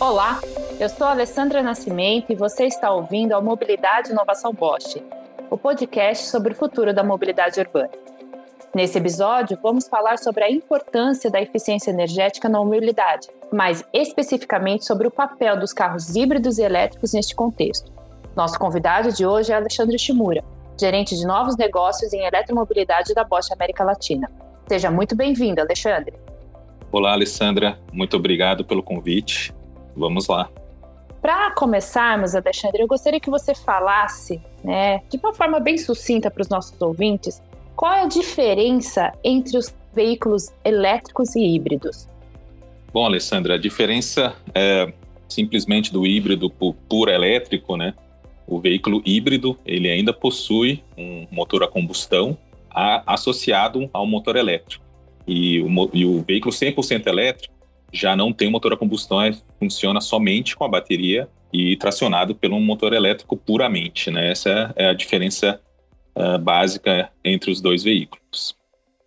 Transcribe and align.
Olá, 0.00 0.40
eu 0.80 0.88
sou 0.88 1.06
Alessandra 1.06 1.62
Nascimento 1.62 2.32
e 2.32 2.34
você 2.34 2.64
está 2.64 2.90
ouvindo 2.90 3.34
a 3.34 3.40
Mobilidade 3.42 4.10
Inovação 4.10 4.50
Bosch, 4.50 4.96
o 5.50 5.58
podcast 5.58 6.26
sobre 6.28 6.54
o 6.54 6.56
futuro 6.56 6.94
da 6.94 7.04
mobilidade 7.04 7.60
urbana. 7.60 7.90
Nesse 8.74 8.96
episódio, 8.96 9.58
vamos 9.62 9.86
falar 9.86 10.16
sobre 10.16 10.42
a 10.42 10.50
importância 10.50 11.30
da 11.30 11.38
eficiência 11.38 11.90
energética 11.90 12.48
na 12.48 12.64
mobilidade, 12.64 13.28
mais 13.52 13.84
especificamente 13.92 14.86
sobre 14.86 15.06
o 15.06 15.10
papel 15.10 15.60
dos 15.60 15.74
carros 15.74 16.16
híbridos 16.16 16.56
e 16.56 16.62
elétricos 16.62 17.12
neste 17.12 17.34
contexto. 17.34 17.92
Nosso 18.34 18.58
convidado 18.58 19.12
de 19.12 19.26
hoje 19.26 19.52
é 19.52 19.56
Alexandre 19.56 19.98
Shimura, 19.98 20.42
gerente 20.80 21.14
de 21.14 21.26
novos 21.26 21.58
negócios 21.58 22.10
em 22.14 22.24
eletromobilidade 22.24 23.12
da 23.12 23.22
Bosch 23.22 23.52
América 23.52 23.84
Latina. 23.84 24.32
Seja 24.66 24.90
muito 24.90 25.14
bem-vindo, 25.14 25.60
Alexandre. 25.60 26.14
Olá, 26.90 27.12
Alessandra. 27.12 27.78
Muito 27.92 28.16
obrigado 28.16 28.64
pelo 28.64 28.82
convite. 28.82 29.52
Vamos 30.00 30.26
lá. 30.26 30.50
Para 31.20 31.50
começarmos, 31.50 32.34
Alexandre, 32.34 32.82
eu 32.82 32.86
gostaria 32.86 33.20
que 33.20 33.28
você 33.28 33.54
falasse, 33.54 34.40
né, 34.64 35.02
de 35.10 35.18
uma 35.18 35.34
forma 35.34 35.60
bem 35.60 35.76
sucinta 35.76 36.30
para 36.30 36.40
os 36.40 36.48
nossos 36.48 36.80
ouvintes, 36.80 37.42
qual 37.76 37.92
é 37.92 38.02
a 38.02 38.06
diferença 38.06 39.12
entre 39.22 39.58
os 39.58 39.74
veículos 39.92 40.50
elétricos 40.64 41.36
e 41.36 41.40
híbridos? 41.40 42.08
Bom, 42.92 43.04
Alessandra, 43.04 43.54
a 43.54 43.58
diferença 43.58 44.34
é 44.54 44.92
simplesmente 45.28 45.92
do 45.92 46.06
híbrido 46.06 46.50
por 46.50 46.74
puro 46.88 47.10
elétrico, 47.10 47.76
né? 47.76 47.94
O 48.46 48.58
veículo 48.58 49.02
híbrido, 49.04 49.56
ele 49.64 49.88
ainda 49.88 50.12
possui 50.12 50.82
um 50.96 51.26
motor 51.30 51.62
a 51.62 51.68
combustão 51.68 52.36
a, 52.70 53.14
associado 53.14 53.88
ao 53.92 54.06
motor 54.06 54.36
elétrico. 54.36 54.84
E 55.26 55.60
o, 55.60 55.90
e 55.92 56.04
o 56.04 56.22
veículo 56.22 56.52
100% 56.52 57.06
elétrico, 57.06 57.54
já 57.92 58.14
não 58.14 58.32
tem 58.32 58.50
motor 58.50 58.72
a 58.72 58.76
combustão, 58.76 59.20
é, 59.22 59.32
funciona 59.58 60.00
somente 60.00 60.56
com 60.56 60.64
a 60.64 60.68
bateria 60.68 61.28
e 61.52 61.76
tracionado 61.76 62.34
pelo 62.34 62.58
motor 62.60 62.92
elétrico 62.92 63.36
puramente. 63.36 64.10
Né? 64.10 64.30
Essa 64.30 64.72
é 64.76 64.88
a 64.88 64.92
diferença 64.92 65.60
uh, 66.16 66.38
básica 66.38 67.10
entre 67.24 67.50
os 67.50 67.60
dois 67.60 67.82
veículos. 67.82 68.56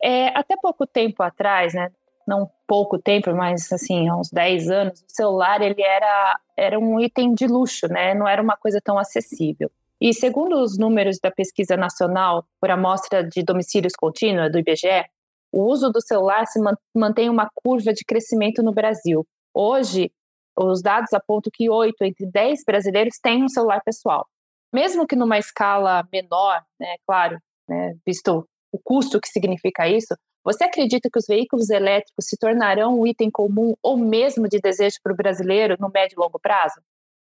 É, 0.02 0.28
até 0.38 0.56
pouco 0.58 0.86
tempo 0.86 1.24
atrás, 1.24 1.74
né? 1.74 1.90
não 2.28 2.50
pouco 2.68 2.98
tempo, 2.98 3.34
mas 3.34 3.72
assim, 3.72 4.08
há 4.08 4.16
uns 4.16 4.30
10 4.30 4.70
anos, 4.70 5.00
o 5.02 5.06
celular 5.08 5.62
ele 5.62 5.82
era, 5.82 6.40
era 6.58 6.80
um 6.80 7.00
item 7.00 7.34
de 7.34 7.48
luxo, 7.48 7.88
né? 7.88 8.14
não 8.14 8.28
era 8.28 8.42
uma 8.42 8.58
coisa 8.58 8.80
tão 8.84 8.98
acessível. 8.98 9.70
E 10.02 10.14
segundo 10.14 10.58
os 10.62 10.78
números 10.78 11.18
da 11.22 11.32
Pesquisa 11.32 11.78
Nacional 11.78 12.46
por 12.60 12.70
Amostra 12.70 13.24
de 13.24 13.42
Domicílios 13.42 13.94
Contínua, 13.96 14.50
do 14.50 14.60
IBGE, 14.60 15.06
o 15.54 15.70
uso 15.72 15.92
do 15.92 16.02
celular 16.02 16.48
se 16.48 16.60
mantém 16.96 17.30
uma 17.30 17.48
curva 17.54 17.94
de 17.94 18.04
crescimento 18.04 18.64
no 18.64 18.74
Brasil. 18.74 19.24
Hoje, 19.54 20.12
os 20.58 20.82
dados 20.82 21.14
apontam 21.14 21.52
que 21.54 21.70
8 21.70 22.04
entre 22.04 22.26
10 22.26 22.64
brasileiros 22.66 23.20
têm 23.22 23.44
um 23.44 23.48
celular 23.48 23.80
pessoal. 23.86 24.28
Mesmo 24.74 25.06
que 25.06 25.16
numa 25.16 25.38
escala 25.38 26.04
menor, 26.12 26.64
né, 26.80 26.96
claro, 27.06 27.38
né, 27.70 27.94
visto 28.04 28.48
o 28.72 28.80
custo 28.84 29.22
que 29.22 29.28
significa 29.28 29.88
isso, 29.88 30.16
você 30.44 30.64
acredita 30.64 31.08
que 31.08 31.20
os 31.20 31.28
veículos 31.28 31.70
elétricos 31.70 32.26
se 32.26 32.36
tornarão 32.36 33.00
um 33.00 33.06
item 33.06 33.30
comum 33.30 33.76
ou 33.84 33.96
mesmo 33.96 34.50
de 34.50 34.60
desejo 34.60 34.98
para 35.04 35.14
o 35.14 35.16
brasileiro 35.16 35.78
no 35.80 35.90
médio 35.90 36.16
e 36.18 36.20
longo 36.20 36.40
prazo? 36.40 36.82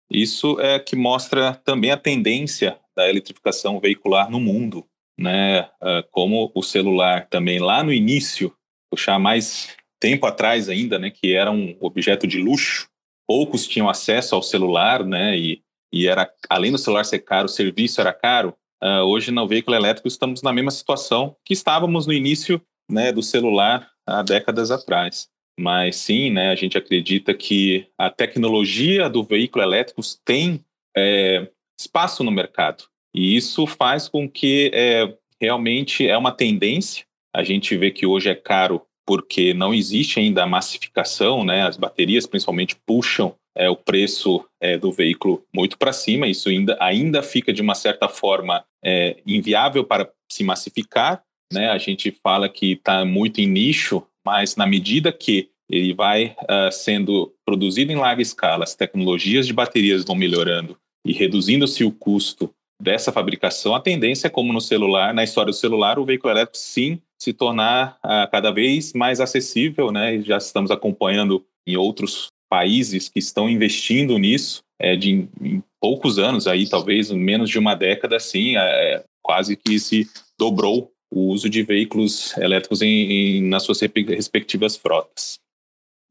Isso 0.10 0.60
é 0.60 0.80
que 0.80 0.96
mostra 0.96 1.54
também 1.64 1.92
a 1.92 1.98
tendência 1.98 2.80
da 2.96 3.08
eletrificação 3.08 3.80
veicular 3.80 4.30
no 4.32 4.40
mundo 4.40 4.84
né, 5.18 5.62
uh, 5.82 6.04
como 6.12 6.52
o 6.54 6.62
celular 6.62 7.28
também 7.30 7.60
lá 7.60 7.84
no 7.84 7.94
início, 7.94 8.54
puxar 8.90 9.20
mais 9.20 9.76
tempo 10.00 10.26
atrás 10.26 10.70
ainda, 10.70 11.00
né, 11.00 11.10
que 11.10 11.34
era 11.34 11.52
um 11.52 11.76
objeto 11.80 12.28
de 12.28 12.42
luxo, 12.42 12.88
poucos 13.28 13.68
tinham 13.68 13.90
acesso 13.90 14.36
ao 14.36 14.44
celular, 14.44 15.04
né, 15.04 15.38
e, 15.38 15.62
e 15.92 16.08
era 16.08 16.30
além 16.50 16.72
do 16.72 16.78
celular 16.78 17.04
ser 17.04 17.20
caro, 17.20 17.46
o 17.46 17.50
serviço 17.50 18.02
era 18.02 18.14
caro. 18.14 18.56
Uh, 18.84 19.04
hoje 19.06 19.32
no 19.32 19.48
veículo 19.48 19.76
elétrico 19.76 20.08
estamos 20.08 20.42
na 20.42 20.54
mesma 20.54 20.70
situação 20.70 21.36
que 21.44 21.54
estávamos 21.54 22.06
no 22.06 22.14
início, 22.14 22.62
né, 22.92 23.12
do 23.12 23.24
celular 23.24 23.90
há 24.06 24.22
décadas 24.22 24.70
atrás. 24.70 25.30
Mas 25.58 25.96
sim, 25.96 26.30
né, 26.30 26.52
a 26.52 26.56
gente 26.56 26.78
acredita 26.78 27.34
que 27.34 27.88
a 27.98 28.10
tecnologia 28.10 29.10
do 29.10 29.24
veículo 29.24 29.64
elétrico 29.64 30.02
tem 30.24 30.64
é, 30.96 31.50
espaço 31.80 32.24
no 32.24 32.32
mercado. 32.32 32.84
E 33.16 33.36
isso 33.36 33.66
faz 33.66 34.10
com 34.10 34.30
que 34.30 34.70
é, 34.74 35.14
realmente 35.40 36.06
é 36.06 36.18
uma 36.18 36.34
tendência. 36.34 37.06
A 37.34 37.44
gente 37.44 37.76
vê 37.78 37.90
que 37.90 38.06
hoje 38.06 38.30
é 38.30 38.36
caro 38.36 38.82
porque 39.08 39.54
não 39.54 39.74
existe 39.74 40.20
ainda 40.20 40.44
a 40.44 40.48
massificação, 40.48 41.44
né? 41.44 41.62
As 41.62 41.78
baterias 41.78 42.26
principalmente 42.26 42.76
puxam 42.86 43.34
é, 43.56 43.70
o 43.70 43.76
preço 43.76 44.44
é, 44.60 44.78
do 44.78 44.92
veículo 44.92 45.44
muito 45.56 45.78
para 45.78 45.94
cima. 45.94 46.28
Isso 46.28 46.50
ainda, 46.50 46.76
ainda 46.80 47.24
fica 47.24 47.54
de 47.54 47.62
uma 47.62 47.76
certa 47.76 48.10
forma 48.10 48.66
é, 48.84 49.18
inviável 49.26 49.86
para 49.86 50.12
se 50.30 50.44
massificar. 50.44 51.24
Né? 51.54 51.70
A 51.70 51.78
gente 51.78 52.12
fala 52.12 52.50
que 52.50 52.74
está 52.74 53.06
muito 53.06 53.40
em 53.40 53.48
nicho, 53.48 54.04
mas 54.26 54.56
na 54.56 54.66
medida 54.66 55.14
que 55.14 55.50
ele 55.70 55.94
vai 55.94 56.36
uh, 56.44 56.72
sendo 56.72 57.34
produzido 57.46 57.92
em 57.92 57.96
larga 57.96 58.22
escala, 58.22 58.64
as 58.64 58.76
tecnologias 58.76 59.48
de 59.48 59.54
baterias 59.54 60.04
vão 60.04 60.16
melhorando 60.16 60.78
e 61.06 61.12
reduzindo-se 61.12 61.84
o 61.84 61.92
custo 61.92 62.54
dessa 62.82 63.12
fabricação, 63.12 63.76
a 63.76 63.80
tendência 63.80 64.28
é 64.28 64.30
como 64.30 64.52
no 64.52 64.62
celular, 64.62 65.14
na 65.14 65.24
história 65.24 65.52
do 65.52 65.58
celular, 65.58 65.98
o 65.98 66.06
veículo 66.06 66.34
elétrico 66.34 66.58
sim 66.58 67.00
se 67.18 67.34
tornar 67.34 67.98
uh, 68.04 68.30
cada 68.30 68.52
vez 68.52 68.94
mais 68.94 69.20
acessível, 69.22 69.92
né? 69.92 70.16
E 70.16 70.22
já 70.22 70.38
estamos 70.38 70.70
acompanhando 70.70 71.46
em 71.66 71.78
outros 71.78 72.28
países 72.50 73.10
que 73.10 73.20
estão 73.20 73.50
investindo 73.50 74.18
nisso, 74.18 74.62
é, 74.80 74.96
de 74.96 75.28
em 75.42 75.64
poucos 75.82 76.20
anos 76.20 76.48
aí, 76.48 76.68
talvez 76.68 77.12
menos 77.12 77.50
de 77.50 77.58
uma 77.58 77.76
década, 77.76 78.20
sim, 78.20 78.56
é, 78.58 79.04
quase 79.24 79.56
que 79.56 79.80
se 79.80 80.08
dobrou 80.38 80.92
o 81.12 81.32
uso 81.32 81.50
de 81.50 81.64
veículos 81.64 82.36
elétricos 82.38 82.82
em, 82.82 82.88
em, 82.88 83.44
nas 83.44 83.64
suas 83.64 83.80
respectivas 83.80 84.76
frotas. 84.76 85.40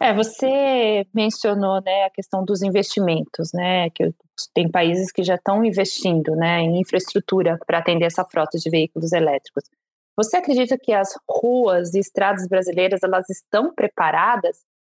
É, 0.05 0.13
você 0.13 1.07
mencionou, 1.15 1.81
né, 1.81 2.05
a 2.05 2.11
questão 2.11 2.45
dos 2.45 2.61
investimentos, 2.61 3.53
né, 3.55 3.89
que 3.89 4.13
tem 4.53 4.71
países 4.71 5.11
que 5.11 5.23
já 5.23 5.37
estão 5.37 5.65
investindo, 5.65 6.37
né, 6.37 6.61
em 6.61 6.79
infraestrutura 6.79 7.59
para 7.67 7.79
atender 7.79 8.05
essa 8.05 8.23
frota 8.23 8.59
de 8.59 8.69
veículos 8.69 9.15
elétricos. 9.15 9.65
Você 10.15 10.37
acredita 10.37 10.77
que 10.77 10.93
as 10.93 11.09
ruas 11.27 11.95
e 11.95 12.01
estradas 12.01 12.47
brasileiras 12.47 13.03
elas 13.03 13.25
estão 13.31 13.75
preparadas 13.75 14.59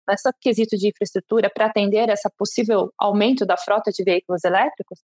nessa 0.09 0.33
quesito 0.41 0.75
de 0.75 0.89
infraestrutura 0.89 1.51
para 1.55 1.67
atender 1.67 2.09
essa 2.09 2.31
possível 2.39 2.91
aumento 2.99 3.45
da 3.45 3.59
frota 3.59 3.91
de 3.91 4.03
veículos 4.03 4.43
elétricos? 4.43 5.01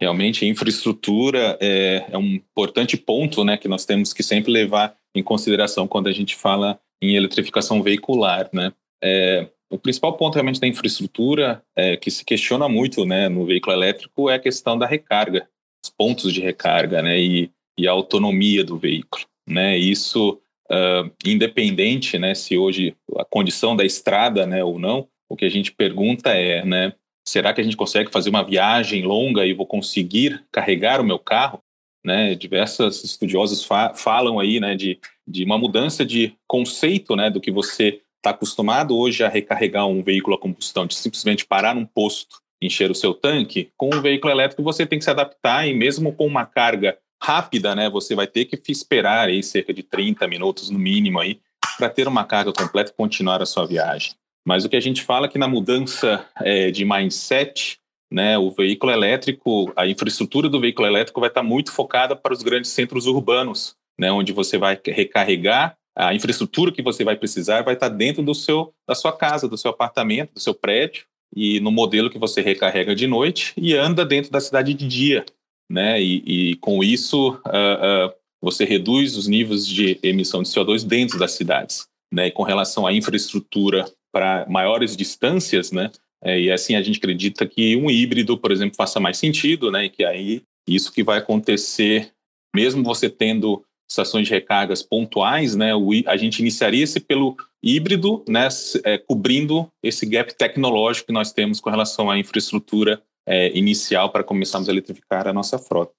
Realmente, 0.00 0.44
a 0.44 0.48
infraestrutura 0.48 1.58
é, 1.60 2.06
é 2.08 2.16
um 2.16 2.34
importante 2.36 2.96
ponto, 2.96 3.44
né, 3.44 3.58
que 3.58 3.66
nós 3.66 3.84
temos 3.84 4.12
que 4.12 4.22
sempre 4.22 4.52
levar 4.52 4.96
em 5.12 5.24
consideração 5.24 5.88
quando 5.88 6.06
a 6.06 6.12
gente 6.12 6.36
fala 6.36 6.80
em 7.02 7.16
eletrificação 7.16 7.82
veicular, 7.82 8.48
né? 8.52 8.72
É, 9.02 9.48
o 9.70 9.78
principal 9.78 10.16
ponto 10.16 10.34
realmente 10.34 10.60
da 10.60 10.66
infraestrutura 10.66 11.62
é, 11.76 11.96
que 11.96 12.10
se 12.10 12.24
questiona 12.24 12.68
muito 12.68 13.04
né, 13.04 13.28
no 13.28 13.46
veículo 13.46 13.74
elétrico 13.74 14.28
é 14.28 14.34
a 14.34 14.40
questão 14.40 14.76
da 14.76 14.86
recarga, 14.86 15.48
os 15.82 15.90
pontos 15.90 16.32
de 16.32 16.40
recarga 16.40 17.00
né, 17.00 17.18
e, 17.20 17.50
e 17.78 17.86
a 17.86 17.92
autonomia 17.92 18.64
do 18.64 18.76
veículo. 18.76 19.24
Né? 19.48 19.78
Isso, 19.78 20.40
uh, 20.70 21.10
independente 21.24 22.18
né, 22.18 22.34
se 22.34 22.58
hoje 22.58 22.96
a 23.16 23.24
condição 23.24 23.76
da 23.76 23.84
estrada 23.84 24.44
né, 24.44 24.62
ou 24.64 24.78
não, 24.78 25.08
o 25.28 25.36
que 25.36 25.44
a 25.44 25.48
gente 25.48 25.70
pergunta 25.70 26.30
é, 26.30 26.64
né, 26.64 26.92
será 27.24 27.52
que 27.52 27.60
a 27.60 27.64
gente 27.64 27.76
consegue 27.76 28.10
fazer 28.10 28.28
uma 28.28 28.42
viagem 28.42 29.04
longa 29.04 29.46
e 29.46 29.54
vou 29.54 29.66
conseguir 29.66 30.44
carregar 30.50 31.00
o 31.00 31.04
meu 31.04 31.18
carro? 31.18 31.62
Né, 32.02 32.34
diversos 32.34 33.04
estudiosos 33.04 33.62
fa 33.62 33.92
falam 33.94 34.40
aí 34.40 34.58
né, 34.58 34.74
de, 34.74 34.98
de 35.28 35.44
uma 35.44 35.58
mudança 35.58 36.04
de 36.04 36.34
conceito 36.48 37.14
né, 37.14 37.28
do 37.28 37.42
que 37.42 37.50
você 37.50 38.00
está 38.20 38.30
acostumado 38.30 38.96
hoje 38.96 39.24
a 39.24 39.28
recarregar 39.28 39.86
um 39.86 40.02
veículo 40.02 40.36
a 40.36 40.38
combustão, 40.38 40.86
de 40.86 40.94
simplesmente 40.94 41.46
parar 41.46 41.74
num 41.74 41.86
posto, 41.86 42.36
encher 42.62 42.90
o 42.90 42.94
seu 42.94 43.14
tanque, 43.14 43.72
com 43.76 43.94
um 43.94 44.02
veículo 44.02 44.32
elétrico 44.32 44.62
você 44.62 44.86
tem 44.86 44.98
que 44.98 45.04
se 45.04 45.10
adaptar 45.10 45.66
e 45.66 45.74
mesmo 45.74 46.12
com 46.12 46.26
uma 46.26 46.44
carga 46.44 46.98
rápida, 47.22 47.74
né, 47.74 47.88
você 47.88 48.14
vai 48.14 48.26
ter 48.26 48.44
que 48.44 48.60
esperar 48.70 49.28
aí 49.28 49.42
cerca 49.42 49.74
de 49.74 49.82
30 49.82 50.26
minutos 50.28 50.70
no 50.70 50.78
mínimo 50.78 51.18
aí 51.18 51.40
para 51.76 51.88
ter 51.88 52.06
uma 52.06 52.24
carga 52.24 52.52
completa 52.52 52.90
e 52.90 52.94
continuar 52.94 53.42
a 53.42 53.46
sua 53.46 53.66
viagem. 53.66 54.12
Mas 54.46 54.64
o 54.64 54.68
que 54.68 54.76
a 54.76 54.80
gente 54.80 55.02
fala 55.02 55.26
é 55.26 55.28
que 55.28 55.38
na 55.38 55.48
mudança 55.48 56.26
é, 56.40 56.70
de 56.70 56.84
mindset, 56.84 57.78
né, 58.10 58.38
o 58.38 58.50
veículo 58.50 58.92
elétrico, 58.92 59.72
a 59.76 59.86
infraestrutura 59.86 60.48
do 60.48 60.60
veículo 60.60 60.88
elétrico 60.88 61.20
vai 61.20 61.28
estar 61.28 61.42
muito 61.42 61.72
focada 61.72 62.16
para 62.16 62.32
os 62.32 62.42
grandes 62.42 62.70
centros 62.70 63.06
urbanos, 63.06 63.76
né, 63.98 64.10
onde 64.10 64.32
você 64.32 64.56
vai 64.58 64.78
recarregar 64.84 65.76
a 66.06 66.14
infraestrutura 66.14 66.72
que 66.72 66.82
você 66.82 67.04
vai 67.04 67.16
precisar 67.16 67.62
vai 67.62 67.74
estar 67.74 67.88
dentro 67.88 68.22
do 68.22 68.34
seu, 68.34 68.72
da 68.88 68.94
sua 68.94 69.12
casa, 69.12 69.48
do 69.48 69.56
seu 69.56 69.70
apartamento, 69.70 70.34
do 70.34 70.40
seu 70.40 70.54
prédio, 70.54 71.04
e 71.34 71.60
no 71.60 71.70
modelo 71.70 72.10
que 72.10 72.18
você 72.18 72.40
recarrega 72.40 72.94
de 72.94 73.06
noite 73.06 73.52
e 73.56 73.74
anda 73.74 74.04
dentro 74.04 74.30
da 74.30 74.40
cidade 74.40 74.74
de 74.74 74.86
dia. 74.86 75.24
Né? 75.70 76.02
E, 76.02 76.50
e 76.50 76.56
com 76.56 76.82
isso, 76.82 77.30
uh, 77.46 78.08
uh, 78.08 78.12
você 78.42 78.64
reduz 78.64 79.16
os 79.16 79.28
níveis 79.28 79.66
de 79.66 79.98
emissão 80.02 80.42
de 80.42 80.48
CO2 80.48 80.84
dentro 80.84 81.18
das 81.18 81.32
cidades. 81.32 81.86
Né? 82.12 82.26
E 82.26 82.30
com 82.32 82.42
relação 82.42 82.86
à 82.86 82.92
infraestrutura 82.92 83.84
para 84.12 84.44
maiores 84.48 84.96
distâncias, 84.96 85.70
né? 85.70 85.90
É, 86.22 86.38
e 86.38 86.50
assim 86.50 86.74
a 86.74 86.82
gente 86.82 86.98
acredita 86.98 87.46
que 87.46 87.76
um 87.76 87.88
híbrido, 87.88 88.36
por 88.36 88.50
exemplo, 88.50 88.76
faça 88.76 89.00
mais 89.00 89.16
sentido, 89.16 89.70
né? 89.70 89.84
E 89.84 89.88
que 89.88 90.04
aí 90.04 90.42
isso 90.68 90.92
que 90.92 91.04
vai 91.04 91.18
acontecer, 91.18 92.12
mesmo 92.54 92.82
você 92.82 93.08
tendo 93.08 93.64
estações 93.90 94.28
de 94.28 94.32
recargas 94.32 94.82
pontuais, 94.82 95.56
né? 95.56 95.74
O, 95.74 95.90
a 96.06 96.16
gente 96.16 96.38
iniciaria-se 96.38 97.00
pelo 97.00 97.36
híbrido, 97.62 98.24
né? 98.28 98.48
É, 98.84 98.96
cobrindo 98.96 99.68
esse 99.82 100.06
gap 100.06 100.32
tecnológico 100.34 101.08
que 101.08 101.12
nós 101.12 101.32
temos 101.32 101.60
com 101.60 101.68
relação 101.68 102.10
à 102.10 102.18
infraestrutura 102.18 103.02
é, 103.26 103.56
inicial 103.56 104.10
para 104.10 104.24
começarmos 104.24 104.68
a 104.68 104.72
eletrificar 104.72 105.26
a 105.26 105.32
nossa 105.32 105.58
frota. 105.58 105.92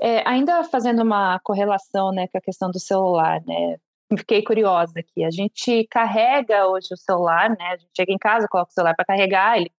É, 0.00 0.26
ainda 0.26 0.64
fazendo 0.64 1.02
uma 1.02 1.38
correlação 1.40 2.12
né, 2.12 2.28
com 2.28 2.38
a 2.38 2.40
questão 2.40 2.70
do 2.70 2.80
celular, 2.80 3.40
né? 3.46 3.76
Fiquei 4.16 4.42
curiosa 4.42 4.94
aqui. 4.96 5.22
A 5.22 5.30
gente 5.30 5.86
carrega 5.90 6.66
hoje 6.66 6.88
o 6.92 6.96
celular, 6.96 7.50
né? 7.50 7.72
A 7.72 7.76
gente 7.76 7.90
chega 7.94 8.12
em 8.12 8.18
casa, 8.18 8.48
coloca 8.48 8.70
o 8.70 8.72
celular 8.74 8.94
para 8.94 9.04
carregar, 9.04 9.58
ele 9.58 9.70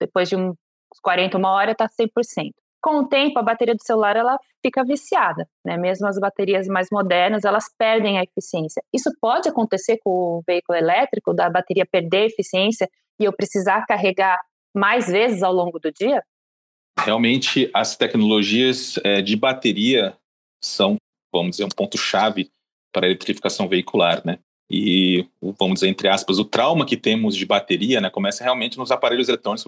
depois 0.00 0.28
de 0.28 0.36
uns 0.36 0.54
40, 1.02 1.36
uma 1.36 1.50
hora, 1.50 1.72
está 1.72 1.88
100%. 1.88 2.52
Com 2.80 3.00
o 3.00 3.08
tempo, 3.08 3.38
a 3.38 3.42
bateria 3.42 3.74
do 3.74 3.82
celular 3.82 4.16
ela 4.16 4.38
fica 4.62 4.84
viciada, 4.84 5.48
né? 5.64 5.76
Mesmo 5.76 6.06
as 6.06 6.18
baterias 6.18 6.66
mais 6.68 6.88
modernas, 6.90 7.44
elas 7.44 7.66
perdem 7.76 8.18
a 8.18 8.22
eficiência. 8.22 8.82
Isso 8.94 9.10
pode 9.20 9.48
acontecer 9.48 9.98
com 10.04 10.10
o 10.10 10.42
veículo 10.46 10.78
elétrico, 10.78 11.34
da 11.34 11.50
bateria 11.50 11.84
perder 11.84 12.26
eficiência 12.26 12.88
e 13.20 13.24
eu 13.24 13.32
precisar 13.32 13.84
carregar 13.84 14.38
mais 14.74 15.08
vezes 15.08 15.42
ao 15.42 15.52
longo 15.52 15.78
do 15.78 15.92
dia? 15.92 16.22
Realmente, 17.00 17.70
as 17.74 17.96
tecnologias 17.96 18.98
é, 19.04 19.20
de 19.20 19.36
bateria 19.36 20.16
são, 20.62 20.96
vamos 21.32 21.52
dizer, 21.52 21.64
um 21.64 21.68
ponto-chave 21.68 22.50
para 22.92 23.06
a 23.06 23.08
eletrificação 23.08 23.68
veicular, 23.68 24.24
né? 24.24 24.38
E, 24.70 25.26
vamos 25.40 25.74
dizer, 25.74 25.88
entre 25.88 26.08
aspas, 26.08 26.38
o 26.38 26.44
trauma 26.44 26.84
que 26.84 26.96
temos 26.96 27.34
de 27.34 27.46
bateria, 27.46 28.00
né, 28.00 28.10
começa 28.10 28.44
realmente 28.44 28.76
nos 28.76 28.90
aparelhos 28.90 29.28
eletrônicos, 29.28 29.66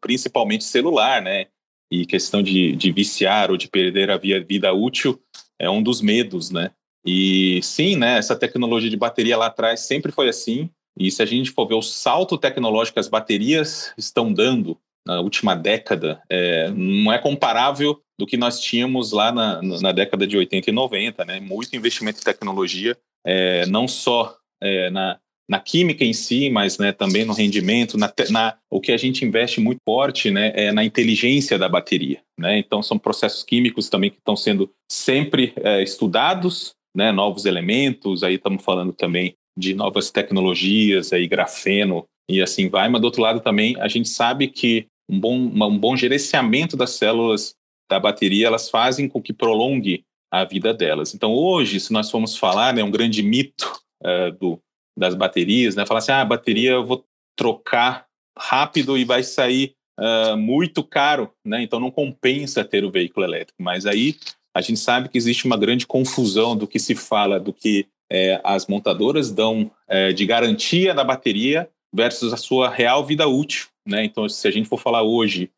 principalmente 0.00 0.64
celular, 0.64 1.22
né? 1.22 1.46
E 1.92 2.06
questão 2.06 2.42
de, 2.42 2.74
de 2.74 2.90
viciar 2.90 3.50
ou 3.50 3.56
de 3.58 3.68
perder 3.68 4.10
a 4.10 4.16
via, 4.16 4.42
vida 4.42 4.72
útil 4.72 5.20
é 5.58 5.68
um 5.68 5.82
dos 5.82 6.00
medos, 6.00 6.50
né? 6.50 6.70
E 7.04 7.60
sim, 7.62 7.96
né, 7.96 8.16
essa 8.16 8.34
tecnologia 8.34 8.88
de 8.88 8.96
bateria 8.96 9.36
lá 9.36 9.48
atrás 9.48 9.80
sempre 9.80 10.10
foi 10.10 10.30
assim. 10.30 10.70
E 10.98 11.10
se 11.10 11.22
a 11.22 11.26
gente 11.26 11.50
for 11.50 11.68
ver 11.68 11.74
o 11.74 11.82
salto 11.82 12.38
tecnológico 12.38 12.94
que 12.94 13.00
as 13.00 13.08
baterias 13.08 13.92
estão 13.98 14.32
dando 14.32 14.78
na 15.06 15.20
última 15.20 15.54
década, 15.54 16.22
é, 16.30 16.70
não 16.70 17.12
é 17.12 17.18
comparável 17.18 18.00
do 18.18 18.26
que 18.26 18.38
nós 18.38 18.58
tínhamos 18.58 19.12
lá 19.12 19.30
na, 19.30 19.60
na 19.60 19.92
década 19.92 20.26
de 20.26 20.34
80 20.34 20.70
e 20.70 20.72
90, 20.72 21.24
né? 21.26 21.40
Muito 21.40 21.76
investimento 21.76 22.20
em 22.20 22.24
tecnologia, 22.24 22.96
é, 23.22 23.66
não 23.66 23.86
só 23.86 24.34
é, 24.62 24.88
na, 24.88 25.20
na 25.48 25.58
química 25.58 26.04
em 26.04 26.12
si, 26.12 26.48
mas 26.50 26.78
né, 26.78 26.92
também 26.92 27.24
no 27.24 27.32
rendimento, 27.32 27.98
na, 27.98 28.12
na, 28.30 28.56
o 28.70 28.80
que 28.80 28.92
a 28.92 28.96
gente 28.96 29.24
investe 29.24 29.60
muito 29.60 29.80
forte 29.84 30.30
né, 30.30 30.52
é 30.54 30.72
na 30.72 30.84
inteligência 30.84 31.58
da 31.58 31.68
bateria. 31.68 32.20
Né? 32.38 32.58
Então, 32.58 32.82
são 32.82 32.98
processos 32.98 33.42
químicos 33.42 33.88
também 33.88 34.10
que 34.10 34.18
estão 34.18 34.36
sendo 34.36 34.70
sempre 34.90 35.52
é, 35.56 35.82
estudados, 35.82 36.72
né, 36.96 37.10
novos 37.10 37.44
elementos, 37.44 38.22
aí 38.22 38.34
estamos 38.34 38.62
falando 38.64 38.92
também 38.92 39.34
de 39.58 39.74
novas 39.74 40.10
tecnologias, 40.10 41.12
aí 41.12 41.26
grafeno 41.26 42.04
e 42.30 42.40
assim 42.40 42.68
vai, 42.68 42.88
mas 42.88 43.00
do 43.00 43.04
outro 43.04 43.22
lado 43.22 43.40
também 43.40 43.76
a 43.80 43.88
gente 43.88 44.08
sabe 44.08 44.48
que 44.48 44.86
um 45.10 45.18
bom, 45.18 45.36
um 45.36 45.78
bom 45.78 45.96
gerenciamento 45.96 46.76
das 46.76 46.90
células 46.90 47.54
da 47.90 48.00
bateria, 48.00 48.46
elas 48.46 48.70
fazem 48.70 49.08
com 49.08 49.20
que 49.20 49.32
prolongue 49.32 50.04
a 50.32 50.44
vida 50.44 50.72
delas. 50.72 51.14
Então, 51.14 51.34
hoje, 51.34 51.78
se 51.78 51.92
nós 51.92 52.10
formos 52.10 52.36
falar, 52.38 52.72
né, 52.72 52.82
um 52.82 52.90
grande 52.90 53.22
mito 53.22 53.70
uh, 54.02 54.32
do, 54.38 54.58
das 54.98 55.14
baterias, 55.14 55.74
né, 55.74 55.86
falar 55.86 55.98
assim, 55.98 56.12
ah, 56.12 56.20
a 56.20 56.24
bateria 56.24 56.72
eu 56.72 56.84
vou 56.84 57.04
trocar 57.36 58.06
rápido 58.38 58.96
e 58.96 59.04
vai 59.04 59.22
sair 59.22 59.74
uh, 59.98 60.36
muito 60.36 60.82
caro, 60.82 61.30
né, 61.44 61.62
então 61.62 61.80
não 61.80 61.90
compensa 61.90 62.64
ter 62.64 62.84
o 62.84 62.90
veículo 62.90 63.24
elétrico. 63.24 63.62
Mas 63.62 63.86
aí 63.86 64.16
a 64.54 64.60
gente 64.60 64.78
sabe 64.78 65.08
que 65.08 65.16
existe 65.16 65.46
uma 65.46 65.56
grande 65.56 65.86
confusão 65.86 66.56
do 66.56 66.66
que 66.66 66.78
se 66.78 66.94
fala, 66.94 67.40
do 67.40 67.52
que 67.52 67.86
é, 68.10 68.38
as 68.44 68.66
montadoras 68.66 69.30
dão 69.30 69.70
é, 69.88 70.12
de 70.12 70.26
garantia 70.26 70.92
da 70.92 71.02
bateria 71.02 71.68
versus 71.94 72.32
a 72.32 72.36
sua 72.36 72.68
real 72.68 73.04
vida 73.04 73.26
útil. 73.26 73.68
Né? 73.88 74.04
Então, 74.04 74.28
se 74.28 74.46
a 74.46 74.50
gente 74.50 74.68
for 74.68 74.78
falar 74.78 75.02
hoje 75.02 75.50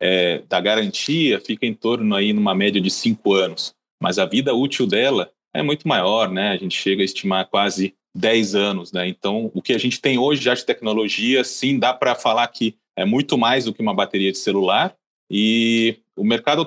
é, 0.00 0.42
da 0.48 0.60
garantia, 0.60 1.40
fica 1.40 1.64
em 1.64 1.72
torno 1.72 2.14
aí 2.14 2.32
numa 2.32 2.54
média 2.54 2.80
de 2.80 2.90
cinco 2.90 3.32
anos, 3.32 3.74
mas 4.02 4.18
a 4.18 4.26
vida 4.26 4.52
útil 4.52 4.86
dela 4.86 5.30
é 5.54 5.62
muito 5.62 5.86
maior, 5.86 6.30
né? 6.30 6.50
A 6.50 6.56
gente 6.56 6.76
chega 6.76 7.02
a 7.02 7.04
estimar 7.04 7.46
quase 7.48 7.94
10 8.14 8.54
anos, 8.54 8.92
né? 8.92 9.08
Então, 9.08 9.50
o 9.54 9.62
que 9.62 9.72
a 9.72 9.78
gente 9.78 10.00
tem 10.00 10.18
hoje 10.18 10.42
já 10.42 10.54
de 10.54 10.64
tecnologia, 10.64 11.42
sim, 11.44 11.78
dá 11.78 11.94
para 11.94 12.14
falar 12.14 12.46
que 12.48 12.76
é 12.96 13.04
muito 13.04 13.38
mais 13.38 13.64
do 13.64 13.72
que 13.72 13.82
uma 13.82 13.94
bateria 13.94 14.30
de 14.30 14.38
celular. 14.38 14.94
E 15.30 15.96
o 16.16 16.24
mercado 16.24 16.64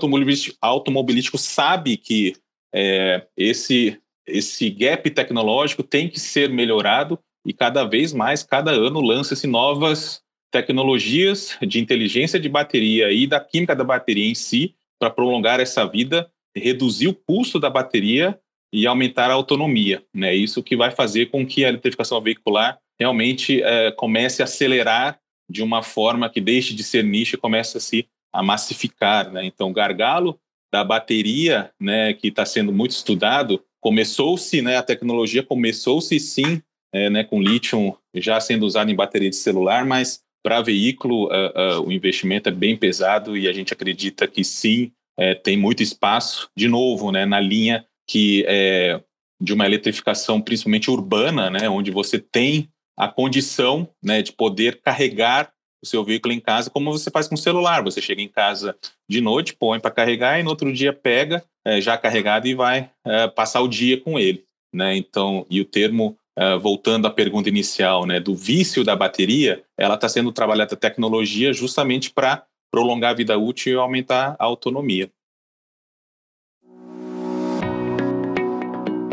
automobilístico, 0.61 1.37
sabe 1.37 1.97
que 1.97 2.33
é, 2.73 3.27
esse, 3.37 3.99
esse 4.27 4.69
gap 4.69 5.07
tecnológico 5.09 5.83
tem 5.83 6.09
que 6.09 6.19
ser 6.19 6.49
melhorado 6.49 7.19
e 7.45 7.53
cada 7.53 7.83
vez 7.83 8.11
mais, 8.11 8.41
cada 8.41 8.71
ano, 8.71 8.99
lança-se 8.99 9.45
novas 9.45 10.23
tecnologias 10.51 11.57
de 11.61 11.79
inteligência 11.79 12.39
de 12.39 12.49
bateria 12.49 13.11
e 13.11 13.27
da 13.27 13.39
química 13.39 13.75
da 13.75 13.83
bateria 13.83 14.29
em 14.29 14.35
si 14.35 14.73
para 14.99 15.11
prolongar 15.11 15.59
essa 15.59 15.85
vida, 15.85 16.29
reduzir 16.55 17.07
o 17.07 17.13
custo 17.13 17.59
da 17.59 17.69
bateria 17.69 18.39
e 18.75 18.85
aumentar 18.85 19.31
a 19.31 19.33
autonomia. 19.33 20.03
Né? 20.13 20.35
isso 20.35 20.61
que 20.61 20.75
vai 20.75 20.91
fazer 20.91 21.27
com 21.27 21.45
que 21.45 21.63
a 21.63 21.69
eletrificação 21.69 22.21
veicular 22.21 22.77
realmente 22.99 23.63
é, 23.63 23.91
comece 23.91 24.41
a 24.41 24.45
acelerar 24.45 25.17
de 25.49 25.63
uma 25.63 25.81
forma 25.81 26.29
que 26.29 26.41
deixe 26.41 26.73
de 26.73 26.83
ser 26.83 27.03
nicho 27.03 27.35
e 27.35 27.39
comece 27.39 27.77
a 27.77 27.79
se 27.79 28.07
a 28.33 28.43
massificar. 28.43 29.31
Né? 29.31 29.45
Então, 29.45 29.69
o 29.69 29.73
gargalo 29.73 30.37
da 30.73 30.83
bateria, 30.83 31.71
né, 31.79 32.13
que 32.13 32.27
está 32.27 32.45
sendo 32.45 32.73
muito 32.73 32.91
estudado, 32.91 33.63
começou-se, 33.79 34.61
né, 34.61 34.75
a 34.75 34.83
tecnologia 34.83 35.41
começou-se 35.41 36.19
sim 36.19 36.61
é, 36.93 37.09
né, 37.09 37.23
com 37.23 37.41
lítio 37.41 37.97
já 38.13 38.39
sendo 38.41 38.65
usado 38.65 38.91
em 38.91 38.95
bateria 38.95 39.29
de 39.29 39.35
celular, 39.37 39.85
mas 39.85 40.21
para 40.43 40.61
veículo 40.61 41.27
uh, 41.27 41.79
uh, 41.79 41.87
o 41.87 41.91
investimento 41.91 42.49
é 42.49 42.51
bem 42.51 42.75
pesado 42.75 43.37
e 43.37 43.47
a 43.47 43.53
gente 43.53 43.73
acredita 43.73 44.27
que 44.27 44.43
sim, 44.43 44.91
é, 45.17 45.33
tem 45.33 45.57
muito 45.57 45.81
espaço, 45.81 46.49
de 46.55 46.67
novo, 46.67 47.11
né, 47.11 47.25
na 47.25 47.39
linha 47.39 47.85
que 48.07 48.45
é 48.47 49.01
de 49.41 49.53
uma 49.53 49.65
eletrificação 49.65 50.41
principalmente 50.41 50.89
urbana, 50.89 51.49
né, 51.49 51.69
onde 51.69 51.91
você 51.91 52.17
tem 52.19 52.69
a 52.97 53.07
condição 53.07 53.89
né, 54.01 54.21
de 54.21 54.31
poder 54.31 54.81
carregar 54.81 55.51
o 55.83 55.85
seu 55.85 56.03
veículo 56.03 56.33
em 56.33 56.39
casa 56.39 56.69
como 56.69 56.91
você 56.91 57.11
faz 57.11 57.27
com 57.27 57.35
o 57.35 57.37
celular. 57.37 57.83
Você 57.83 58.01
chega 58.01 58.21
em 58.21 58.27
casa 58.27 58.75
de 59.09 59.19
noite, 59.19 59.55
põe 59.55 59.79
para 59.79 59.91
carregar 59.91 60.39
e 60.39 60.43
no 60.43 60.49
outro 60.49 60.71
dia 60.71 60.93
pega 60.93 61.43
é, 61.65 61.81
já 61.81 61.97
carregado 61.97 62.47
e 62.47 62.55
vai 62.55 62.89
é, 63.05 63.27
passar 63.27 63.61
o 63.61 63.67
dia 63.67 63.99
com 63.99 64.17
ele. 64.17 64.45
Né? 64.73 64.95
Então, 64.95 65.45
e 65.49 65.61
o 65.61 65.65
termo 65.65 66.17
Uh, 66.37 66.59
voltando 66.59 67.07
à 67.07 67.09
pergunta 67.09 67.47
inicial, 67.47 68.05
né, 68.05 68.19
do 68.19 68.35
vício 68.35 68.83
da 68.83 68.93
bateria, 68.93 69.63
ela 69.77 69.95
está 69.95 70.09
sendo 70.09 70.33
trabalhada 70.33 70.73
a 70.73 70.77
tecnologia 70.77 71.53
justamente 71.53 72.11
para 72.11 72.43
prolongar 72.69 73.11
a 73.11 73.13
vida 73.13 73.37
útil 73.37 73.71
e 73.71 73.77
aumentar 73.77 74.35
a 74.37 74.43
autonomia. 74.43 75.09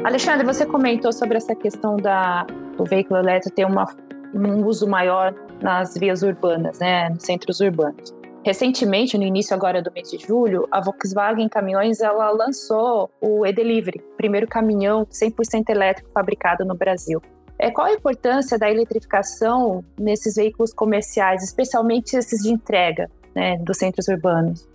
Alexandre, 0.05 0.45
você 0.45 0.67
comentou 0.67 1.13
sobre 1.13 1.37
essa 1.37 1.55
questão 1.55 1.97
da, 1.97 2.45
do 2.77 2.85
veículo 2.85 3.21
elétrico 3.21 3.55
ter 3.55 3.65
uma, 3.65 3.87
um 4.35 4.65
uso 4.67 4.89
maior 4.89 5.33
nas 5.63 5.95
vias 5.95 6.23
urbanas, 6.23 6.81
né, 6.81 7.09
nos 7.09 7.23
centros 7.23 7.61
urbanos. 7.61 8.13
Recentemente, 8.45 9.17
no 9.17 9.23
início 9.23 9.55
agora 9.55 9.81
do 9.81 9.93
mês 9.93 10.11
de 10.11 10.19
julho, 10.19 10.67
a 10.73 10.81
Volkswagen 10.81 11.49
Caminhões 11.49 12.01
ela 12.01 12.31
lançou 12.33 13.09
o 13.21 13.47
e-Delivery, 13.47 14.03
primeiro 14.17 14.49
caminhão 14.49 15.07
100% 15.07 15.69
elétrico 15.69 16.11
fabricado 16.11 16.65
no 16.65 16.75
Brasil. 16.75 17.23
É, 17.57 17.71
qual 17.71 17.87
a 17.87 17.93
importância 17.93 18.59
da 18.59 18.69
eletrificação 18.69 19.85
nesses 19.97 20.35
veículos 20.35 20.75
comerciais, 20.75 21.45
especialmente 21.45 22.17
esses 22.17 22.43
de 22.43 22.51
entrega 22.51 23.09
né, 23.37 23.57
dos 23.59 23.79
centros 23.79 24.09
urbanos? 24.09 24.69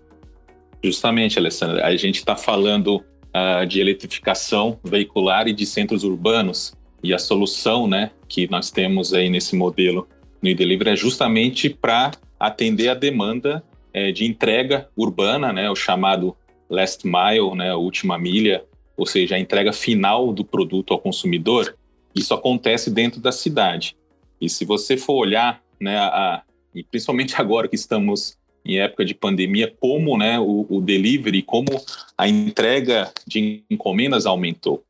Justamente, 0.81 1.37
Alessandra, 1.37 1.85
a 1.85 1.93
gente 1.97 2.19
está 2.19 2.37
falando 2.37 3.03
uh, 3.35 3.65
de 3.65 3.79
eletrificação 3.79 4.79
veicular 4.83 5.47
e 5.47 5.53
de 5.53 5.65
centros 5.65 6.03
urbanos 6.03 6.73
e 7.03 7.13
a 7.13 7.19
solução 7.19 7.87
né, 7.87 8.11
que 8.27 8.49
nós 8.49 8.71
temos 8.71 9.13
aí 9.13 9.29
nesse 9.29 9.55
modelo 9.55 10.07
no 10.41 10.49
e-Delivery 10.49 10.91
é 10.91 10.95
justamente 10.95 11.69
para 11.69 12.11
atender 12.39 12.89
a 12.89 12.93
demanda 12.93 13.63
é, 13.93 14.11
de 14.11 14.25
entrega 14.25 14.87
urbana, 14.95 15.51
né, 15.51 15.69
o 15.69 15.75
chamado 15.75 16.35
last 16.69 17.05
mile, 17.05 17.55
né, 17.55 17.71
a 17.71 17.77
última 17.77 18.17
milha, 18.17 18.63
ou 18.95 19.05
seja, 19.05 19.35
a 19.35 19.39
entrega 19.39 19.73
final 19.73 20.31
do 20.31 20.43
produto 20.43 20.93
ao 20.93 20.99
consumidor. 20.99 21.75
Isso 22.13 22.33
acontece 22.33 22.91
dentro 22.91 23.19
da 23.19 23.31
cidade. 23.31 23.95
E 24.39 24.49
se 24.49 24.65
você 24.65 24.97
for 24.97 25.15
olhar, 25.15 25.61
né, 25.79 25.97
a, 25.97 26.43
principalmente 26.91 27.35
agora 27.41 27.67
que 27.67 27.75
estamos 27.75 28.37
em 28.67 28.79
época 28.79 29.05
de 29.05 29.13
pandemia, 29.13 29.73
como 29.79 30.17
né, 30.17 30.39
o, 30.39 30.65
o 30.69 30.81
delivery, 30.81 31.41
como 31.41 31.69
a 32.17 32.27
entrega 32.27 33.11
de 33.25 33.63
encomendas 33.69 34.25
aumentou. 34.25 34.83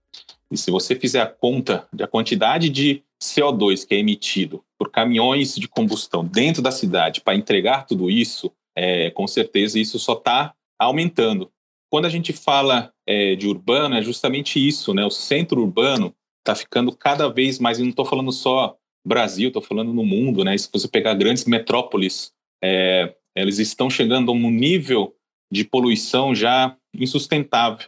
E 0.51 0.57
se 0.57 0.71
você 0.71 0.95
fizer 0.95 1.21
a 1.21 1.27
conta 1.27 1.87
da 1.93 2.07
quantidade 2.07 2.69
de 2.69 3.03
CO2 3.21 3.85
que 3.85 3.95
é 3.95 3.99
emitido 3.99 4.63
por 4.77 4.91
caminhões 4.91 5.55
de 5.55 5.67
combustão 5.67 6.25
dentro 6.25 6.61
da 6.61 6.71
cidade 6.71 7.21
para 7.21 7.35
entregar 7.35 7.85
tudo 7.85 8.09
isso, 8.09 8.51
é, 8.75 9.09
com 9.11 9.27
certeza 9.27 9.79
isso 9.79 9.99
só 9.99 10.13
está 10.13 10.53
aumentando. 10.79 11.51
Quando 11.89 12.05
a 12.05 12.09
gente 12.09 12.33
fala 12.33 12.91
é, 13.05 13.35
de 13.35 13.47
urbano, 13.47 13.95
é 13.95 14.01
justamente 14.01 14.65
isso, 14.65 14.93
né? 14.93 15.05
O 15.05 15.09
centro 15.09 15.61
urbano 15.61 16.13
está 16.39 16.55
ficando 16.55 16.95
cada 16.95 17.27
vez 17.27 17.59
mais, 17.59 17.79
e 17.79 17.81
não 17.81 17.89
estou 17.89 18.05
falando 18.05 18.31
só 18.31 18.75
Brasil, 19.05 19.47
estou 19.47 19.61
falando 19.61 19.93
no 19.93 20.05
mundo, 20.05 20.43
né? 20.43 20.57
Se 20.57 20.69
você 20.71 20.87
pegar 20.87 21.13
grandes 21.13 21.45
metrópoles, 21.45 22.33
é, 22.63 23.15
eles 23.41 23.59
estão 23.59 23.89
chegando 23.89 24.31
a 24.31 24.33
um 24.33 24.49
nível 24.49 25.15
de 25.51 25.63
poluição 25.63 26.35
já 26.35 26.75
insustentável. 26.93 27.87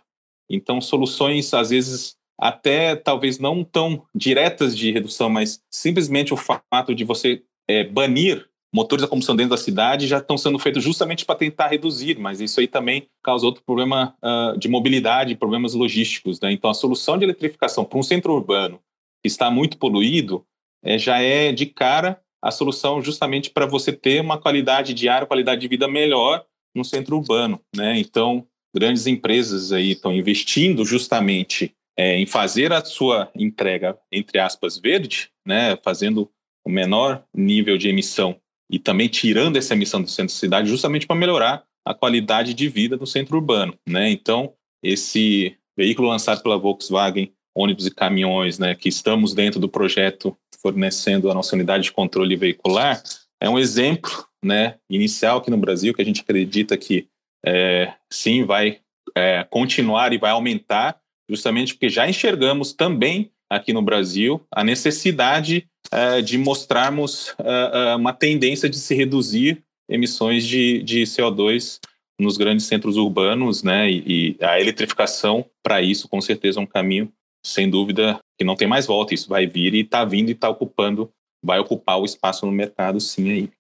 Então, 0.50 0.82
soluções, 0.82 1.54
às 1.54 1.70
vezes, 1.70 2.16
até 2.40 2.96
talvez 2.96 3.38
não 3.38 3.64
tão 3.64 4.04
diretas 4.16 4.76
de 4.78 4.92
redução, 4.92 5.30
mas 5.30 5.62
simplesmente 5.70 6.34
o 6.34 6.38
fato 6.38 6.96
de 6.96 7.04
você 7.04 7.44
é, 7.68 7.84
banir 7.84 8.50
motores 8.74 9.04
a 9.04 9.08
combustão 9.08 9.36
dentro 9.36 9.52
da 9.52 9.58
cidade 9.58 10.08
já 10.08 10.20
estão 10.20 10.38
sendo 10.38 10.60
feitos 10.60 10.84
justamente 10.84 11.26
para 11.26 11.36
tentar 11.36 11.68
reduzir, 11.68 12.18
mas 12.20 12.40
isso 12.40 12.60
aí 12.60 12.68
também 12.68 13.08
causa 13.24 13.46
outro 13.46 13.64
problema 13.64 14.16
uh, 14.24 14.58
de 14.58 14.68
mobilidade, 14.68 15.36
problemas 15.36 15.74
logísticos. 15.74 16.40
Né? 16.40 16.52
Então, 16.52 16.70
a 16.70 16.74
solução 16.74 17.18
de 17.18 17.26
eletrificação 17.26 17.84
para 17.84 17.98
um 17.98 18.04
centro 18.04 18.34
urbano 18.34 18.80
que 19.22 19.28
está 19.28 19.50
muito 19.50 19.78
poluído 19.78 20.46
é, 20.84 20.98
já 20.98 21.20
é 21.20 21.52
de 21.52 21.66
cara 21.66 22.22
a 22.42 22.52
solução 22.52 23.02
justamente 23.02 23.50
para 23.50 23.66
você 23.66 23.92
ter 23.92 24.22
uma 24.22 24.38
qualidade 24.38 24.94
de 24.94 25.10
ar, 25.10 25.26
qualidade 25.26 25.62
de 25.62 25.68
vida 25.68 25.88
melhor 25.88 26.46
no 26.76 26.86
centro 26.86 27.18
urbano. 27.18 27.60
Né? 27.76 28.00
Então, 28.00 28.46
grandes 28.76 29.08
empresas 29.08 29.72
aí 29.72 29.92
estão 29.92 30.14
investindo 30.14 30.86
justamente 30.86 31.74
é, 31.98 32.18
em 32.18 32.26
fazer 32.26 32.72
a 32.72 32.84
sua 32.84 33.30
entrega, 33.36 33.98
entre 34.12 34.40
aspas, 34.40 34.78
verde, 34.78 35.30
né? 35.46 35.76
fazendo 35.78 36.30
o 36.66 36.70
menor 36.70 37.24
nível 37.36 37.78
de 37.78 37.90
emissão 37.90 38.40
e 38.72 38.78
também 38.78 39.08
tirando 39.08 39.58
essa 39.58 39.74
emissão 39.74 40.02
do 40.02 40.10
centro 40.10 40.34
da 40.34 40.40
cidade 40.40 40.70
justamente 40.70 41.08
para 41.08 41.16
melhorar 41.16 41.64
a 41.86 41.94
qualidade 41.94 42.54
de 42.54 42.68
vida 42.68 42.96
do 42.96 43.08
centro 43.08 43.38
urbano, 43.38 43.74
né? 43.88 44.12
Então, 44.12 44.54
esse 44.84 45.58
veículo 45.76 46.08
lançado 46.08 46.44
pela 46.44 46.58
Volkswagen, 46.58 47.34
ônibus 47.56 47.88
e 47.88 47.92
caminhões, 47.92 48.60
né, 48.60 48.76
que 48.76 48.90
estamos 48.90 49.34
dentro 49.34 49.60
do 49.60 49.68
projeto 49.68 50.38
fornecendo 50.62 51.30
a 51.30 51.34
nossa 51.34 51.56
unidade 51.56 51.86
de 51.86 51.92
controle 51.92 52.36
veicular, 52.36 53.02
é 53.42 53.50
um 53.50 53.58
exemplo, 53.58 54.12
né, 54.44 54.76
inicial 54.90 55.38
aqui 55.38 55.50
no 55.50 55.58
Brasil 55.58 55.94
que 55.94 56.02
a 56.02 56.06
gente 56.06 56.22
acredita 56.22 56.78
que 56.78 57.08
é, 57.46 57.94
sim 58.12 58.44
vai 58.44 58.80
é, 59.16 59.46
continuar 59.50 60.14
e 60.14 60.18
vai 60.18 60.32
aumentar, 60.32 61.00
justamente 61.30 61.74
porque 61.74 61.90
já 61.90 62.08
enxergamos 62.08 62.74
também 62.74 63.32
aqui 63.50 63.74
no 63.74 63.82
Brasil 63.82 64.46
a 64.52 64.64
necessidade 64.64 65.68
uh, 65.94 66.22
de 66.22 66.38
mostrarmos 66.38 67.30
uh, 67.30 67.98
uma 67.98 68.14
tendência 68.14 68.70
de 68.70 68.78
se 68.78 68.94
reduzir 68.94 69.64
emissões 69.90 70.46
de, 70.46 70.84
de 70.84 71.04
CO2 71.04 71.80
nos 72.20 72.38
grandes 72.38 72.66
centros 72.66 72.98
urbanos, 72.98 73.64
né? 73.64 73.90
E, 73.90 74.36
e 74.40 74.46
a 74.46 74.60
eletrificação 74.60 75.46
para 75.64 75.82
isso, 75.82 76.08
com 76.08 76.22
certeza, 76.22 76.60
é 76.60 76.64
um 76.64 76.68
caminho, 76.68 77.12
sem 77.46 77.70
dúvida, 77.70 78.20
que 78.38 78.46
não 78.46 78.56
tem 78.56 78.68
mais 78.68 78.86
volta. 78.86 79.14
Isso 79.14 79.30
vai 79.30 79.48
vir 79.48 79.74
e 79.74 79.82
está 79.82 80.06
vindo 80.06 80.30
e 80.30 80.34
está 80.34 80.50
ocupando, 80.50 81.12
vai 81.44 81.60
ocupar 81.60 82.00
o 82.00 82.06
espaço 82.06 82.46
no 82.46 82.52
mercado, 82.52 83.00
sim 83.00 83.32
aí. 83.32 83.52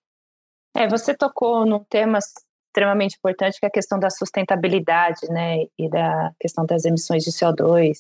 É, 0.76 0.88
você 0.88 1.16
tocou 1.16 1.66
num 1.66 1.84
tema 1.84 2.20
extremamente 2.20 3.16
importante 3.18 3.60
que 3.60 3.66
é 3.66 3.68
a 3.68 3.72
questão 3.72 4.00
da 4.00 4.10
sustentabilidade, 4.10 5.28
né, 5.30 5.66
e 5.78 5.90
da 5.90 6.32
questão 6.40 6.66
das 6.66 6.86
emissões 6.86 7.24
de 7.24 7.32
CO2. 7.32 7.98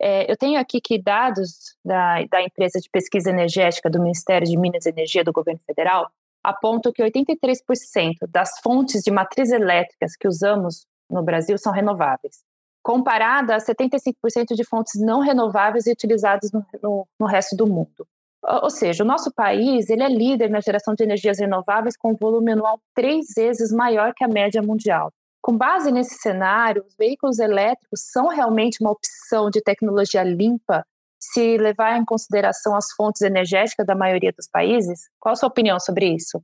É, 0.00 0.30
eu 0.30 0.36
tenho 0.36 0.58
aqui 0.58 0.80
que 0.80 1.00
dados 1.00 1.76
da, 1.84 2.24
da 2.24 2.42
empresa 2.42 2.80
de 2.80 2.88
pesquisa 2.90 3.30
energética 3.30 3.90
do 3.90 4.00
Ministério 4.00 4.46
de 4.46 4.56
Minas 4.56 4.86
e 4.86 4.88
Energia 4.88 5.22
do 5.22 5.32
governo 5.32 5.60
federal 5.66 6.10
apontam 6.42 6.92
que 6.92 7.02
83% 7.02 8.26
das 8.28 8.58
fontes 8.60 9.02
de 9.02 9.10
matriz 9.10 9.50
elétricas 9.50 10.16
que 10.16 10.26
usamos 10.26 10.86
no 11.08 11.22
Brasil 11.22 11.56
são 11.56 11.72
renováveis, 11.72 12.42
comparada 12.82 13.54
a 13.54 13.58
75% 13.58 14.54
de 14.54 14.64
fontes 14.64 15.00
não 15.00 15.20
renováveis 15.20 15.86
utilizadas 15.86 16.50
no, 16.50 16.64
no, 16.82 17.06
no 17.18 17.26
resto 17.26 17.56
do 17.56 17.66
mundo. 17.66 18.06
Ou 18.44 18.70
seja, 18.70 19.04
o 19.04 19.06
nosso 19.06 19.32
país 19.32 19.88
ele 19.88 20.02
é 20.02 20.08
líder 20.08 20.50
na 20.50 20.60
geração 20.60 20.94
de 20.94 21.04
energias 21.04 21.38
renováveis 21.38 21.96
com 21.96 22.16
volume 22.16 22.52
anual 22.52 22.80
três 22.92 23.26
vezes 23.36 23.70
maior 23.70 24.12
que 24.14 24.24
a 24.24 24.28
média 24.28 24.60
mundial. 24.60 25.12
Com 25.40 25.56
base 25.56 25.92
nesse 25.92 26.16
cenário, 26.16 26.84
os 26.86 26.94
veículos 26.96 27.38
elétricos 27.38 28.00
são 28.10 28.28
realmente 28.28 28.78
uma 28.80 28.90
opção 28.90 29.48
de 29.48 29.60
tecnologia 29.60 30.24
limpa 30.24 30.84
se 31.20 31.56
levar 31.56 31.96
em 31.96 32.04
consideração 32.04 32.76
as 32.76 32.86
fontes 32.96 33.22
energéticas 33.22 33.86
da 33.86 33.94
maioria 33.94 34.32
dos 34.32 34.48
países? 34.48 35.02
Qual 35.20 35.32
a 35.32 35.36
sua 35.36 35.48
opinião 35.48 35.78
sobre 35.78 36.12
isso? 36.12 36.42